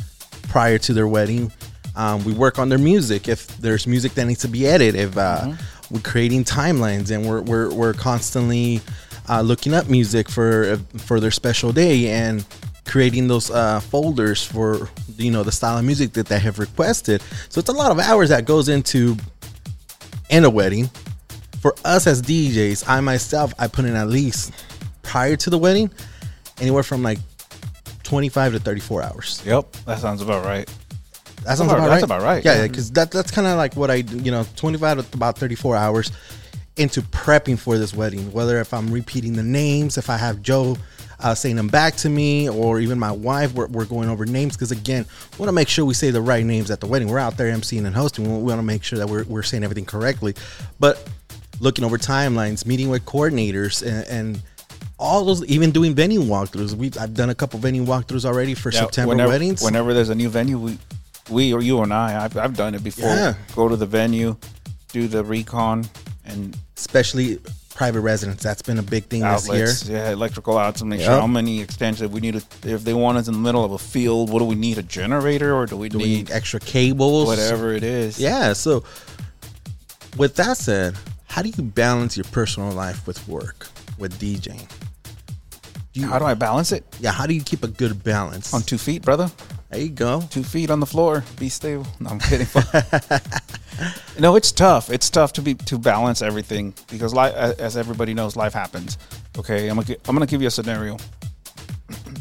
[0.48, 1.52] prior to their wedding.
[1.96, 5.00] Um, we work on their music if there's music that needs to be edited.
[5.00, 5.52] If uh,
[5.90, 8.80] we're creating timelines and we're we're, we're constantly
[9.28, 12.44] uh, looking up music for for their special day and
[12.84, 17.22] creating those uh, folders for you know the style of music that they have requested.
[17.48, 19.16] So it's a lot of hours that goes into
[20.30, 20.90] in a wedding.
[21.60, 24.52] For us as DJs, I myself I put in at least
[25.06, 25.90] prior to the wedding
[26.60, 27.18] anywhere from like
[28.02, 29.42] 25 to 34 hours.
[29.46, 29.72] Yep.
[29.86, 30.68] That sounds about right.
[31.44, 32.02] That sounds about- about, that's right.
[32.04, 32.66] about right, Yeah, yeah.
[32.66, 35.76] because that that's kind of like what I do, you know, 25 to about 34
[35.76, 36.12] hours
[36.76, 38.32] into prepping for this wedding.
[38.32, 40.76] Whether if I'm repeating the names, if I have Joe
[41.20, 44.54] uh, saying them back to me, or even my wife, we're, we're going over names
[44.54, 47.08] because again, we want to make sure we say the right names at the wedding.
[47.08, 48.24] We're out there emceeing and hosting.
[48.24, 50.34] We want to make sure that we're we're saying everything correctly.
[50.78, 51.08] But
[51.60, 54.42] looking over timelines, meeting with coordinators, and, and
[54.98, 56.74] all those, even doing venue walkthroughs.
[56.74, 59.62] We've I've done a couple venue walkthroughs already for Yeah, September whenever, weddings.
[59.62, 60.78] Whenever there's a new venue, we,
[61.30, 63.10] we or you and I, I've, I've done it before.
[63.10, 63.34] Yeah.
[63.54, 64.36] Go to the venue,
[64.92, 65.84] do the recon,
[66.24, 67.38] and especially
[67.74, 68.42] private residence.
[68.42, 69.46] That's been a big thing outlets,
[69.80, 69.98] this year.
[69.98, 70.82] yeah, electrical outlets.
[70.82, 71.08] Make Yep.
[71.10, 72.40] sure how many extensions we need.
[72.40, 74.78] To, if they want us in the middle of a field, what do we need?
[74.78, 77.26] A generator, or do we Do we need need extra cables?
[77.26, 78.18] whatever it is?
[78.18, 78.54] Yeah.
[78.54, 78.82] So,
[80.16, 80.94] with that said,
[81.26, 83.66] how do you balance your personal life with work
[83.98, 84.66] with DJing?
[85.96, 86.84] You, How do I balance it?
[87.00, 87.10] Yeah.
[87.10, 89.30] How do you keep a good balance On two feet, brother.
[89.70, 90.20] There you go.
[90.28, 91.24] Two feet on the floor.
[91.38, 91.86] Be stable.
[92.00, 92.46] No, I'm kidding.
[94.20, 94.90] no, it's tough.
[94.90, 98.98] It's tough to be to balance everything because, life, as everybody knows, life happens.
[99.38, 100.98] Okay, I'm gonna I'm gonna give you a scenario.
[101.88, 102.14] I'm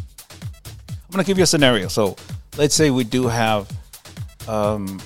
[1.12, 1.90] gonna give you a scenario.
[1.90, 2.16] So,
[2.58, 3.70] let's say we do have,
[4.48, 5.02] um,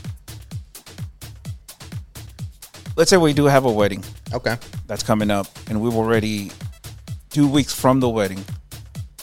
[2.96, 4.04] let's say we do have a wedding.
[4.32, 4.58] Okay.
[4.86, 6.52] That's coming up, and we've already
[7.30, 8.44] two weeks from the wedding.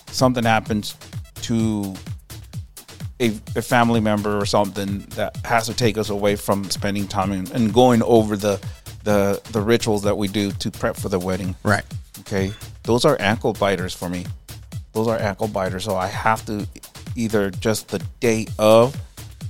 [0.08, 0.96] Something happens
[1.42, 1.94] to
[3.20, 7.32] a, a family member or something that has to take us away from spending time
[7.32, 8.60] and, and going over the,
[9.04, 11.54] the the rituals that we do to prep for the wedding.
[11.62, 11.84] Right.
[12.20, 12.52] Okay.
[12.82, 14.26] Those are ankle biters for me.
[14.92, 15.84] Those are ankle biters.
[15.84, 16.66] So I have to
[17.14, 18.96] either just the day of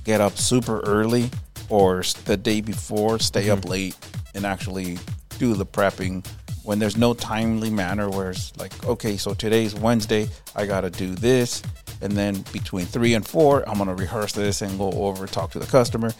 [0.03, 1.29] get up super early
[1.69, 3.69] or the day before stay up mm-hmm.
[3.69, 3.97] late
[4.33, 4.97] and actually
[5.37, 6.25] do the prepping
[6.67, 11.15] when there's no timely manner where it's like okay so today's wednesday i gotta do
[11.15, 11.63] this
[12.01, 15.59] and then between three and four i'm gonna rehearse this and go over talk to
[15.59, 16.11] the customer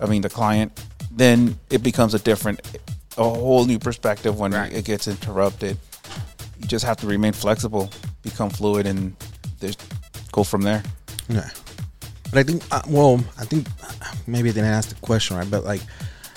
[0.00, 2.60] i mean the client then it becomes a different
[3.18, 5.78] a whole new perspective when it gets interrupted
[6.60, 7.88] you just have to remain flexible
[8.22, 9.14] become fluid and
[9.60, 9.80] just
[10.32, 10.82] go from there
[11.28, 11.48] Yeah.
[12.30, 13.68] But I think, uh, well, I think
[14.26, 15.80] maybe I didn't ask the question right, but like,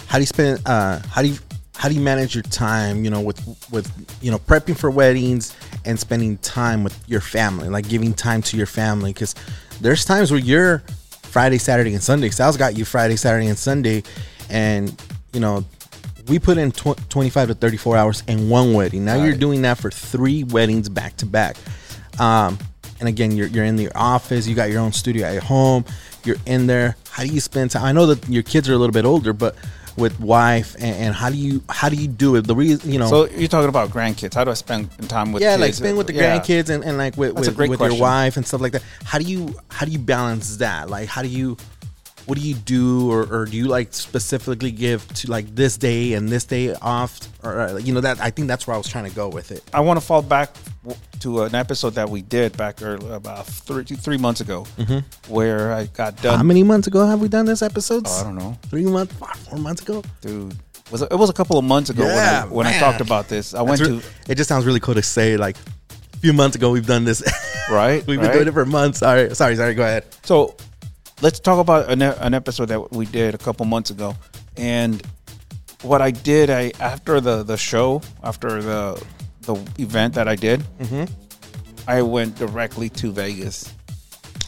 [0.05, 0.61] how do you spend?
[0.65, 1.37] Uh, how do you
[1.77, 3.03] how do you manage your time?
[3.05, 3.39] You know, with
[3.71, 3.89] with
[4.21, 5.55] you know prepping for weddings
[5.85, 9.35] and spending time with your family, like giving time to your family, because
[9.79, 10.79] there's times where you're
[11.23, 12.29] Friday, Saturday, and Sunday.
[12.29, 14.03] Sal's got you Friday, Saturday, and Sunday,
[14.49, 15.01] and
[15.33, 15.63] you know.
[16.27, 19.05] We put in tw- 25 to 34 hours in one wedding.
[19.05, 21.55] Now you're doing that for three weddings back to back.
[22.19, 22.57] Um,
[22.99, 25.85] and again, you're, you're in your office, you got your own studio at home,
[26.25, 26.97] you're in there.
[27.09, 27.85] How do you spend time?
[27.85, 29.55] I know that your kids are a little bit older, but
[29.97, 32.45] with wife and, and how do you how do you do it?
[32.47, 35.41] The reason you know, so you're talking about grandkids how do i spend time with
[35.41, 35.61] yeah, kids?
[35.61, 36.37] like spend with the Yeah.
[36.39, 38.83] grandkids and, and like with That's with, with your wife and stuff like that.
[39.03, 40.89] How do you how do you balance that?
[40.89, 41.57] Like how do you
[42.27, 46.13] what do you do or, or do you like specifically give to like this day
[46.13, 49.05] and this day off or you know that I think that's where I was trying
[49.09, 49.63] to go with it.
[49.73, 50.49] I want to fall back
[51.21, 55.03] to an episode that we did back early, about three, three months ago, Mhm.
[55.29, 56.37] where I got done.
[56.37, 58.57] How many months ago have we done this episode Oh, I don't know.
[58.69, 59.13] Three months,
[59.49, 60.53] four, months ago, dude.
[60.91, 63.29] Was it, it was a couple of months ago when I when I talked about
[63.29, 63.53] this.
[63.53, 65.55] I went That's to It just sounds really cool to say like
[66.13, 67.23] a few months ago we've done this.
[67.71, 68.05] right.
[68.07, 68.33] we've been right?
[68.33, 68.99] doing it for months.
[68.99, 69.73] Sorry, sorry, sorry.
[69.75, 70.05] Go ahead.
[70.23, 70.55] So
[71.21, 74.15] let's talk about an, an episode that we did a couple months ago,
[74.55, 75.01] and
[75.81, 79.03] what I did, I after the the show, after the
[79.41, 81.09] the event that I did, Mhm.
[81.87, 83.71] I went directly to Vegas.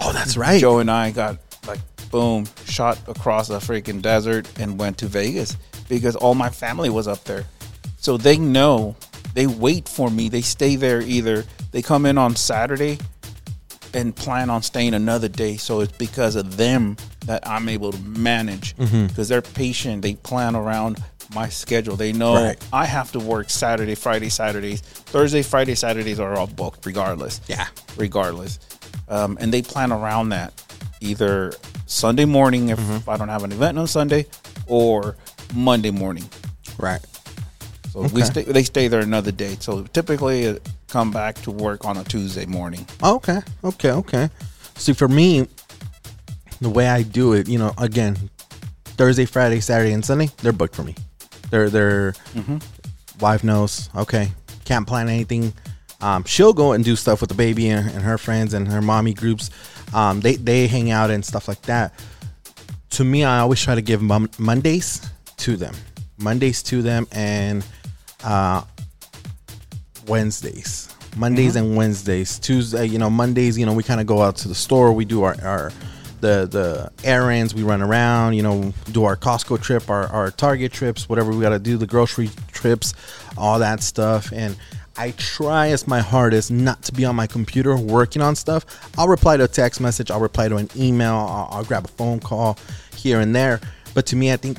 [0.02, 0.60] Oh, that's right.
[0.60, 1.38] Joe and I got
[1.68, 1.80] like
[2.12, 5.56] boom, shot across the freaking desert and went to Vegas
[5.88, 7.46] because all my family was up there.
[7.98, 8.96] So they know,
[9.34, 10.28] they wait for me.
[10.30, 12.98] They stay there either they come in on Saturday
[13.94, 15.58] and plan on staying another day.
[15.58, 16.96] So it's because of them
[17.26, 20.02] that I'm able to manage because they're patient.
[20.02, 21.02] They plan around
[21.34, 21.96] my schedule.
[21.96, 22.58] They know Right.
[22.74, 27.42] I have to work Saturday, Friday, Saturdays, Thursday, Friday, Saturdays are all booked regardless.
[27.48, 27.68] Yeah.
[27.98, 28.60] Regardless.
[29.08, 30.54] Um, and they plan around that
[31.02, 31.54] either
[31.86, 33.10] Sunday morning if Mm-hmm.
[33.10, 34.26] I don't have an event on Sunday
[34.68, 35.16] or
[35.54, 36.28] Monday morning.
[36.78, 37.02] Right.
[37.92, 39.58] So we stay, they stay there another day.
[39.60, 40.56] So typically uh,
[40.90, 42.86] come back to work on a Tuesday morning.
[43.04, 44.30] Okay, okay, okay.
[44.76, 45.48] See, for me,
[46.62, 48.18] the way I do it, you know, again,
[48.98, 50.96] Thursday, Friday, Saturday, and Sunday, they're booked for me.
[51.50, 52.62] They're they're Mhm.
[53.20, 53.90] wife knows.
[53.96, 54.32] Okay,
[54.66, 55.54] can't plan anything.
[56.02, 58.82] Um, she'll go and do stuff with the baby and, and her friends and her
[58.82, 59.50] mommy groups.
[59.94, 61.94] Um, they they hang out and stuff like that.
[62.92, 65.02] To me, I always try to give mon- Mondays
[65.38, 65.76] to them.
[66.18, 67.64] Mondays to them and
[68.24, 68.64] uh,
[70.10, 70.94] Wednesdays.
[71.16, 71.68] Mondays mm-hmm.
[71.68, 72.40] and Wednesdays.
[72.40, 74.92] Tuesday, you know, Mondays, you know, we kind of go out to the store.
[74.94, 75.72] We do our, our
[76.22, 77.56] the the errands.
[77.56, 81.42] We run around, you know, do our Costco trip, our, our Target trips, whatever we
[81.42, 82.94] got to do, the grocery trips,
[83.38, 84.32] all that stuff.
[84.34, 84.58] And
[84.98, 88.66] I try as my hardest not to be on my computer working on stuff.
[88.98, 90.12] I'll reply to a text message.
[90.12, 91.14] I'll reply to an email.
[91.14, 92.58] I'll, I'll grab a phone call
[92.96, 93.62] here and there.
[93.94, 94.58] But to me, I think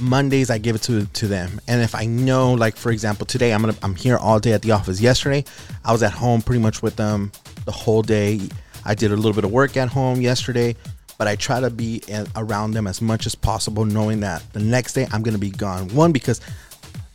[0.00, 1.60] Mondays I give it to to them.
[1.68, 4.62] And if I know, like for example, today I'm gonna I'm here all day at
[4.62, 5.00] the office.
[5.00, 5.44] Yesterday,
[5.84, 7.32] I was at home pretty much with them
[7.64, 8.40] the whole day.
[8.84, 10.76] I did a little bit of work at home yesterday,
[11.18, 12.02] but I try to be
[12.36, 15.88] around them as much as possible, knowing that the next day I'm gonna be gone.
[15.88, 16.40] One because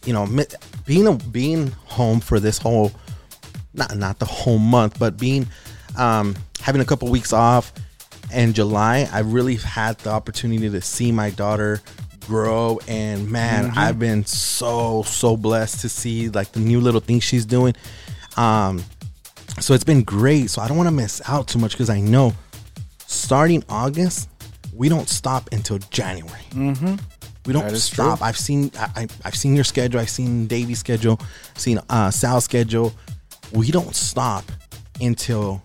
[0.06, 0.28] you know,
[0.86, 2.92] being a, being home for this whole
[3.74, 5.48] not not the whole month, but being
[5.98, 7.72] um, having a couple weeks off
[8.34, 11.82] in July, I really had the opportunity to see my daughter
[12.28, 13.78] grow and man Mhm.
[13.78, 17.74] i've been so so blessed to see like the new little things she's doing
[18.38, 18.84] um
[19.60, 22.00] so it's been great so i don't want to miss out too much because i
[22.00, 22.34] know
[23.08, 24.30] starting august
[24.74, 26.96] we don't stop until january Mm-hmm.
[27.46, 28.20] we don't stop.
[28.20, 28.28] true.
[28.28, 30.00] I've seen I, I, I've seen your schedule.
[30.00, 31.20] I've seen Davy's schedule.
[31.56, 32.94] Seen uh, Sal's schedule.
[33.52, 34.44] We don't stop
[35.02, 35.62] until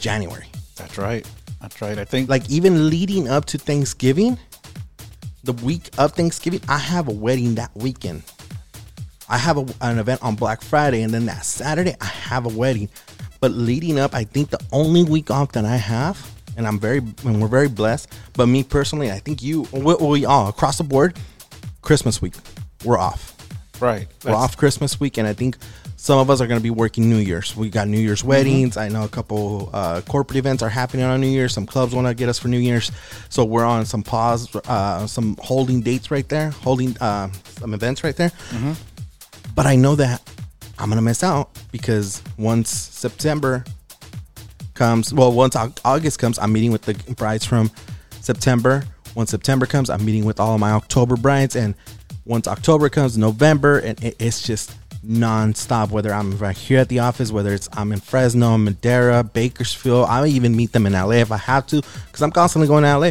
[0.00, 0.46] January.
[0.76, 1.26] That's right.
[1.60, 1.98] That's right.
[1.98, 4.38] I think Like even leading up to Thanksgiving,
[5.44, 8.22] the week of Thanksgiving, I have a wedding that weekend.
[9.28, 12.48] I have a, an event on Black Friday, and then that Saturday I have a
[12.48, 12.88] wedding.
[13.40, 16.98] But leading up, I think the only week off that I have, and I'm very,
[16.98, 18.12] and we're very blessed.
[18.34, 21.18] But me personally, I think you, we, we all across the board,
[21.80, 22.34] Christmas week,
[22.84, 23.36] we're off.
[24.24, 24.32] right.
[24.32, 25.56] We're off Christmas week, and I think
[26.02, 27.54] some of us are going to be working New Year's.
[27.56, 28.28] We got New Year's Mm-hmm.
[28.28, 28.76] weddings.
[28.76, 31.52] I know a couple uh, corporate events are happening on New Year's.
[31.54, 32.90] Some clubs want to get us for New Year's,
[33.28, 37.28] so we're on some pause, uh, some holding dates right there, holding uh,
[37.60, 38.30] some events right there.
[38.50, 38.74] Mhm.
[39.54, 40.20] But I know that
[40.76, 43.64] I'm gonna miss out because once September
[44.74, 45.54] comes, well, once
[45.84, 47.70] August comes, I'm meeting with the brides from
[48.20, 48.82] September.
[49.14, 51.76] Once September comes, I'm meeting with all of my October brides, and
[52.24, 54.72] once October comes, November, and it, it's just
[55.06, 55.90] nonstop.
[55.90, 60.26] Whether I'm right here at the office, whether it's I'm in Fresno, Madera, Bakersfield, I
[60.26, 63.10] even meet them in LA if I have to, because I'm constantly going to LA.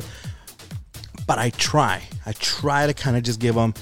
[1.28, 3.74] But I try, I try to kind of just give them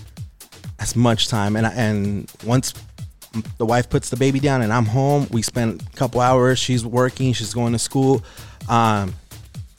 [0.79, 2.73] as much time, and I, and once
[3.57, 5.27] the wife puts the baby down and I'm home.
[5.31, 6.59] We spend a couple hours.
[6.59, 7.33] She's working.
[7.33, 8.23] She's going to school.
[8.67, 9.13] Um,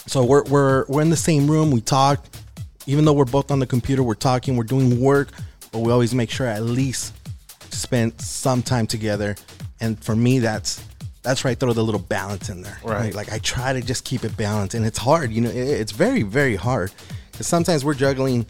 [0.06, 1.70] so we're we're we're in the same room.
[1.70, 2.24] We talk,
[2.86, 4.02] even though we're both on the computer.
[4.02, 4.56] We're talking.
[4.56, 5.30] We're doing work,
[5.72, 7.14] but we always make sure at least
[7.70, 9.36] to spend some time together.
[9.80, 10.82] And for me, that's
[11.22, 11.58] that's right.
[11.58, 12.78] Throw the little balance in there.
[12.82, 13.14] Right.
[13.14, 15.32] Like, like I try to just keep it balanced, and it's hard.
[15.32, 16.92] You know, it- it's very very hard
[17.32, 18.46] because sometimes we're juggling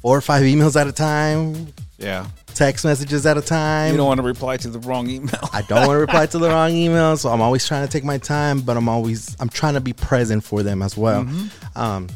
[0.00, 1.68] four or five emails at a time
[1.98, 2.26] Yeah.
[2.54, 3.92] text messages at a time.
[3.92, 5.48] You don't want to reply to the wrong email.
[5.52, 8.04] I don't want to reply to the wrong email, so I'm always trying to take
[8.04, 11.24] my time, but I'm always I'm trying to be present for them as well.
[11.24, 11.50] Mhm.
[11.76, 12.08] Um,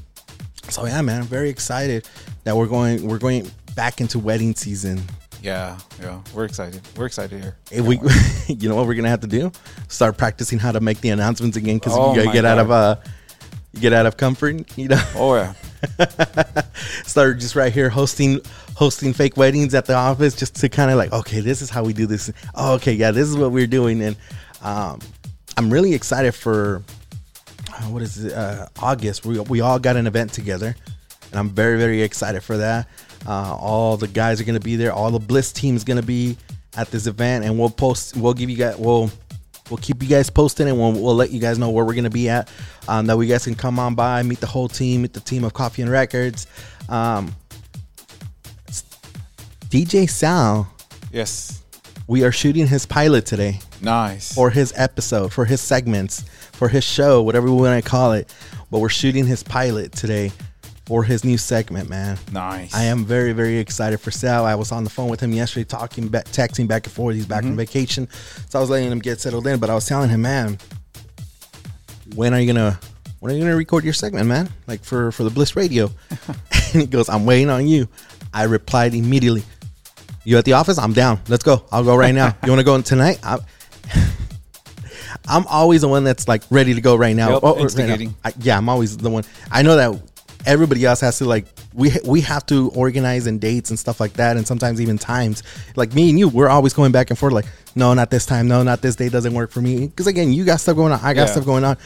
[0.69, 2.09] so yeah, man, I'm very excited
[2.45, 5.01] that we're going we're going back into wedding season.
[5.43, 6.21] Yeah, yeah.
[6.35, 6.81] We're excited.
[6.97, 7.57] We're excited here.
[7.71, 8.01] If we,
[8.55, 9.53] you know what we're gonna have to do?
[9.87, 12.69] Start practicing how to make the announcements again because Oh you gotta get out of
[12.69, 12.99] God.
[12.99, 13.01] uh,
[13.73, 14.77] you get out of comfort.
[14.77, 15.03] You know.
[15.15, 15.53] Oh yeah.
[17.05, 18.41] Start just right here hosting
[18.75, 21.85] hosting fake weddings at the office just to kind of like, okay, this is how
[21.85, 22.33] we do this.
[22.55, 24.17] Oh, okay, yeah, this is what we're doing, and
[24.63, 25.01] um,
[25.57, 26.83] I'm really excited for
[27.73, 28.33] uh, what is it?
[28.33, 29.25] Uh, August.
[29.27, 30.75] We we all got an event together,
[31.31, 32.89] and I'm very very excited for that.
[33.27, 34.93] Uh, all the guys are gonna be there.
[34.93, 36.37] All the Bliss team is gonna be
[36.77, 38.17] at this event, and we'll post.
[38.17, 38.77] We'll give you guys.
[38.77, 39.11] We'll
[39.71, 42.11] we'll keep you guys posted, and we'll, we'll let you guys know where we're gonna
[42.11, 42.49] be at.
[42.89, 45.43] Um, that we guys can come on by, meet the whole team, meet the team
[45.43, 46.47] of Coffee and Records.
[46.89, 47.35] Um,
[49.69, 50.73] DJ Sal,
[51.13, 51.63] Yes.
[52.07, 54.33] we are shooting his pilot today Nice.
[54.33, 56.23] for his episode, for his segments,
[56.53, 58.33] for his show, whatever we want to call it.
[58.71, 60.31] But we're shooting his pilot today
[60.87, 62.17] for his new segment, man.
[62.33, 62.73] Nice.
[62.75, 64.45] I am very, very excited for Sal.
[64.45, 67.17] I was on the phone with him yesterday, talking, back, texting back and forth.
[67.17, 67.49] He's back Mm-hmm.
[67.51, 68.09] from vacation,
[68.49, 69.59] so I was letting him get settled in.
[69.59, 70.59] But I was telling him, man,
[72.15, 72.79] when are you gonna,
[73.21, 74.49] when are you gonna record your segment, man?
[74.67, 75.91] Like for for the Bliss Radio?
[76.73, 77.89] and he goes, I'm waiting on you.
[78.33, 79.43] I replied immediately.
[80.25, 80.79] You at the office?
[80.79, 81.21] I'm down.
[81.29, 81.65] Let's go.
[81.73, 82.37] I'll go right now.
[82.45, 83.19] You want to go in tonight?
[83.23, 83.39] I,
[85.29, 87.31] I'm always the one that's like ready to go right now.
[87.35, 88.11] Yep, Oh, right now.
[88.25, 89.25] I, yeah, I'm always the one.
[89.51, 90.01] I know that
[90.47, 94.15] everybody else has to like we we have to organize and dates and stuff like
[94.15, 95.43] that, and sometimes even times.
[95.75, 97.33] Like me and you, we're always going back and forth.
[97.33, 98.49] Like, no, not this time.
[98.49, 99.87] No, not this day doesn't work for me.
[99.89, 101.01] Because again, you got stuff going on.
[101.03, 101.33] I got Yeah.
[101.33, 101.77] stuff going on.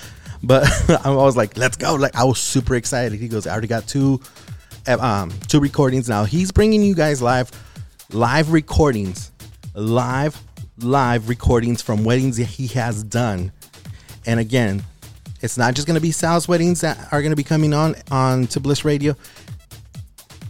[0.42, 0.64] But
[1.04, 1.94] I was like, let's go.
[1.94, 3.18] Like I was super excited.
[3.18, 4.20] He goes, I already got two,
[4.86, 6.24] um, two recordings now.
[6.24, 7.50] He's bringing you guys live,
[8.12, 9.32] live recordings,
[9.74, 10.40] live,
[10.78, 13.52] live recordings from weddings that he has done.
[14.26, 14.82] And again,
[15.40, 17.94] it's not just going to be Sal's weddings that are going to be coming on
[18.10, 19.16] on to Bliss Radio.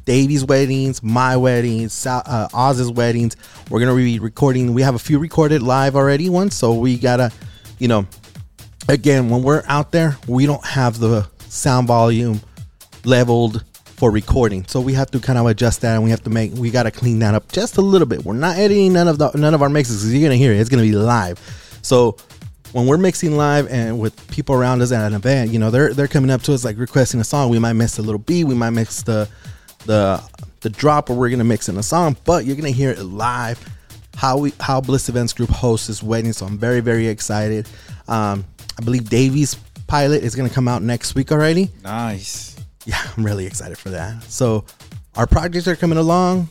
[0.05, 3.37] Davy's weddings, my weddings, uh, Oz's weddings.
[3.69, 4.75] We're gonna be recording.
[4.75, 7.31] We have a few recorded live already ones, so we gotta,
[7.79, 8.07] you know,
[8.89, 12.41] again when we're out there, we don't have the sound volume
[13.05, 16.31] leveled for recording, so we have to kind of adjust that, and we have to
[16.31, 18.25] make we gotta clean that up just a little bit.
[18.25, 20.59] We're not editing none of the none of our mixes you're gonna hear it.
[20.59, 21.39] It's gonna be live,
[21.83, 22.17] so
[22.73, 25.93] when we're mixing live and with people around us at an event, you know, they're
[25.93, 27.51] they're coming up to us like requesting a song.
[27.51, 29.29] We might miss a little beat, we might miss the
[29.87, 30.23] the
[30.61, 33.63] the drop where we're gonna mix in a song, but you're gonna hear it live.
[34.17, 37.69] How we how Bliss Events Group hosts this wedding, so I'm very very excited.
[38.09, 38.45] Um,
[38.79, 39.55] I believe Davy's
[39.87, 41.71] pilot is gonna come out next week already.
[41.83, 42.57] Nice.
[42.85, 44.23] Yeah, I'm really excited for that.
[44.25, 44.65] So
[45.17, 46.49] our projects are coming along.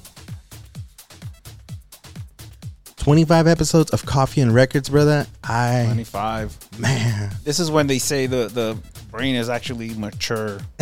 [3.00, 5.26] 25 episodes of Coffee and Records, brother.
[5.44, 6.80] I 25.
[6.80, 7.32] Man.
[7.44, 8.78] This is when they say the, the
[9.12, 10.60] brain is actually mature.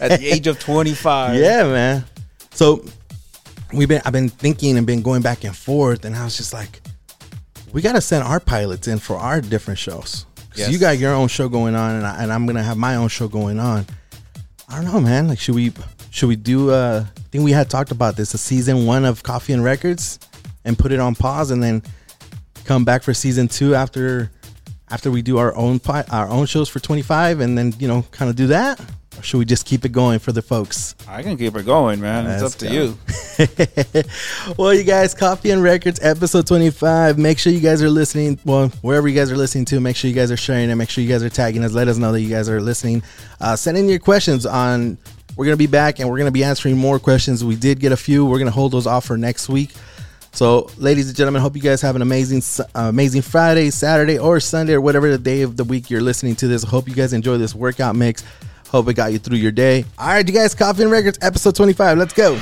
[0.00, 1.36] At the age of 25.
[1.36, 2.04] Yeah, man.
[2.52, 2.84] So
[3.72, 6.52] we've been I've been thinking and been going back and forth, and I was just
[6.52, 6.80] like,
[7.72, 10.24] we got to send our pilots in for our different shows.
[10.50, 10.70] 'Cause Yes.
[10.72, 13.08] you got your own show going on, and, I, and I'm gonna have my own
[13.08, 13.86] show going on.
[14.68, 15.28] I don't know, man.
[15.28, 15.72] Like, should we
[16.10, 16.70] should we do?
[16.70, 20.18] Uh, I think we had talked about this, a season one of Coffee and Records,
[20.68, 21.82] and put it on pause, and then
[22.64, 24.30] come back for season two after
[24.90, 25.80] after we do our own
[26.10, 28.78] our own shows for 25, and then you know kind of do that.
[29.18, 30.94] Or should we just keep it going for the folks?
[31.08, 32.26] I can keep it going, man.
[32.26, 34.54] It's Let's up to you.
[34.56, 37.18] well, you guys, Coffee and Records, episode 25.
[37.18, 38.38] Make sure you guys are listening.
[38.44, 40.76] Well, wherever you guys are listening to, make sure you guys are sharing it.
[40.76, 41.72] Make sure you guys are tagging us.
[41.72, 43.02] Let us know that you guys are listening.
[43.40, 44.98] Uh, send in your questions on.
[45.36, 47.44] We're going to be back and we're going to be answering more questions.
[47.44, 48.24] We did get a few.
[48.24, 49.72] We're going to hold those off for next week.
[50.38, 54.38] So, ladies and gentlemen, hope you guys have an amazing, uh, amazing Friday, Saturday, or
[54.38, 56.62] Sunday, or whatever the day of the week you're listening to this.
[56.62, 58.22] Hope you guys enjoy this workout mix.
[58.68, 59.84] Hope it got you through your day.
[59.98, 61.98] All right, you guys, Coffee and Records, episode 25.
[61.98, 62.40] Let's go.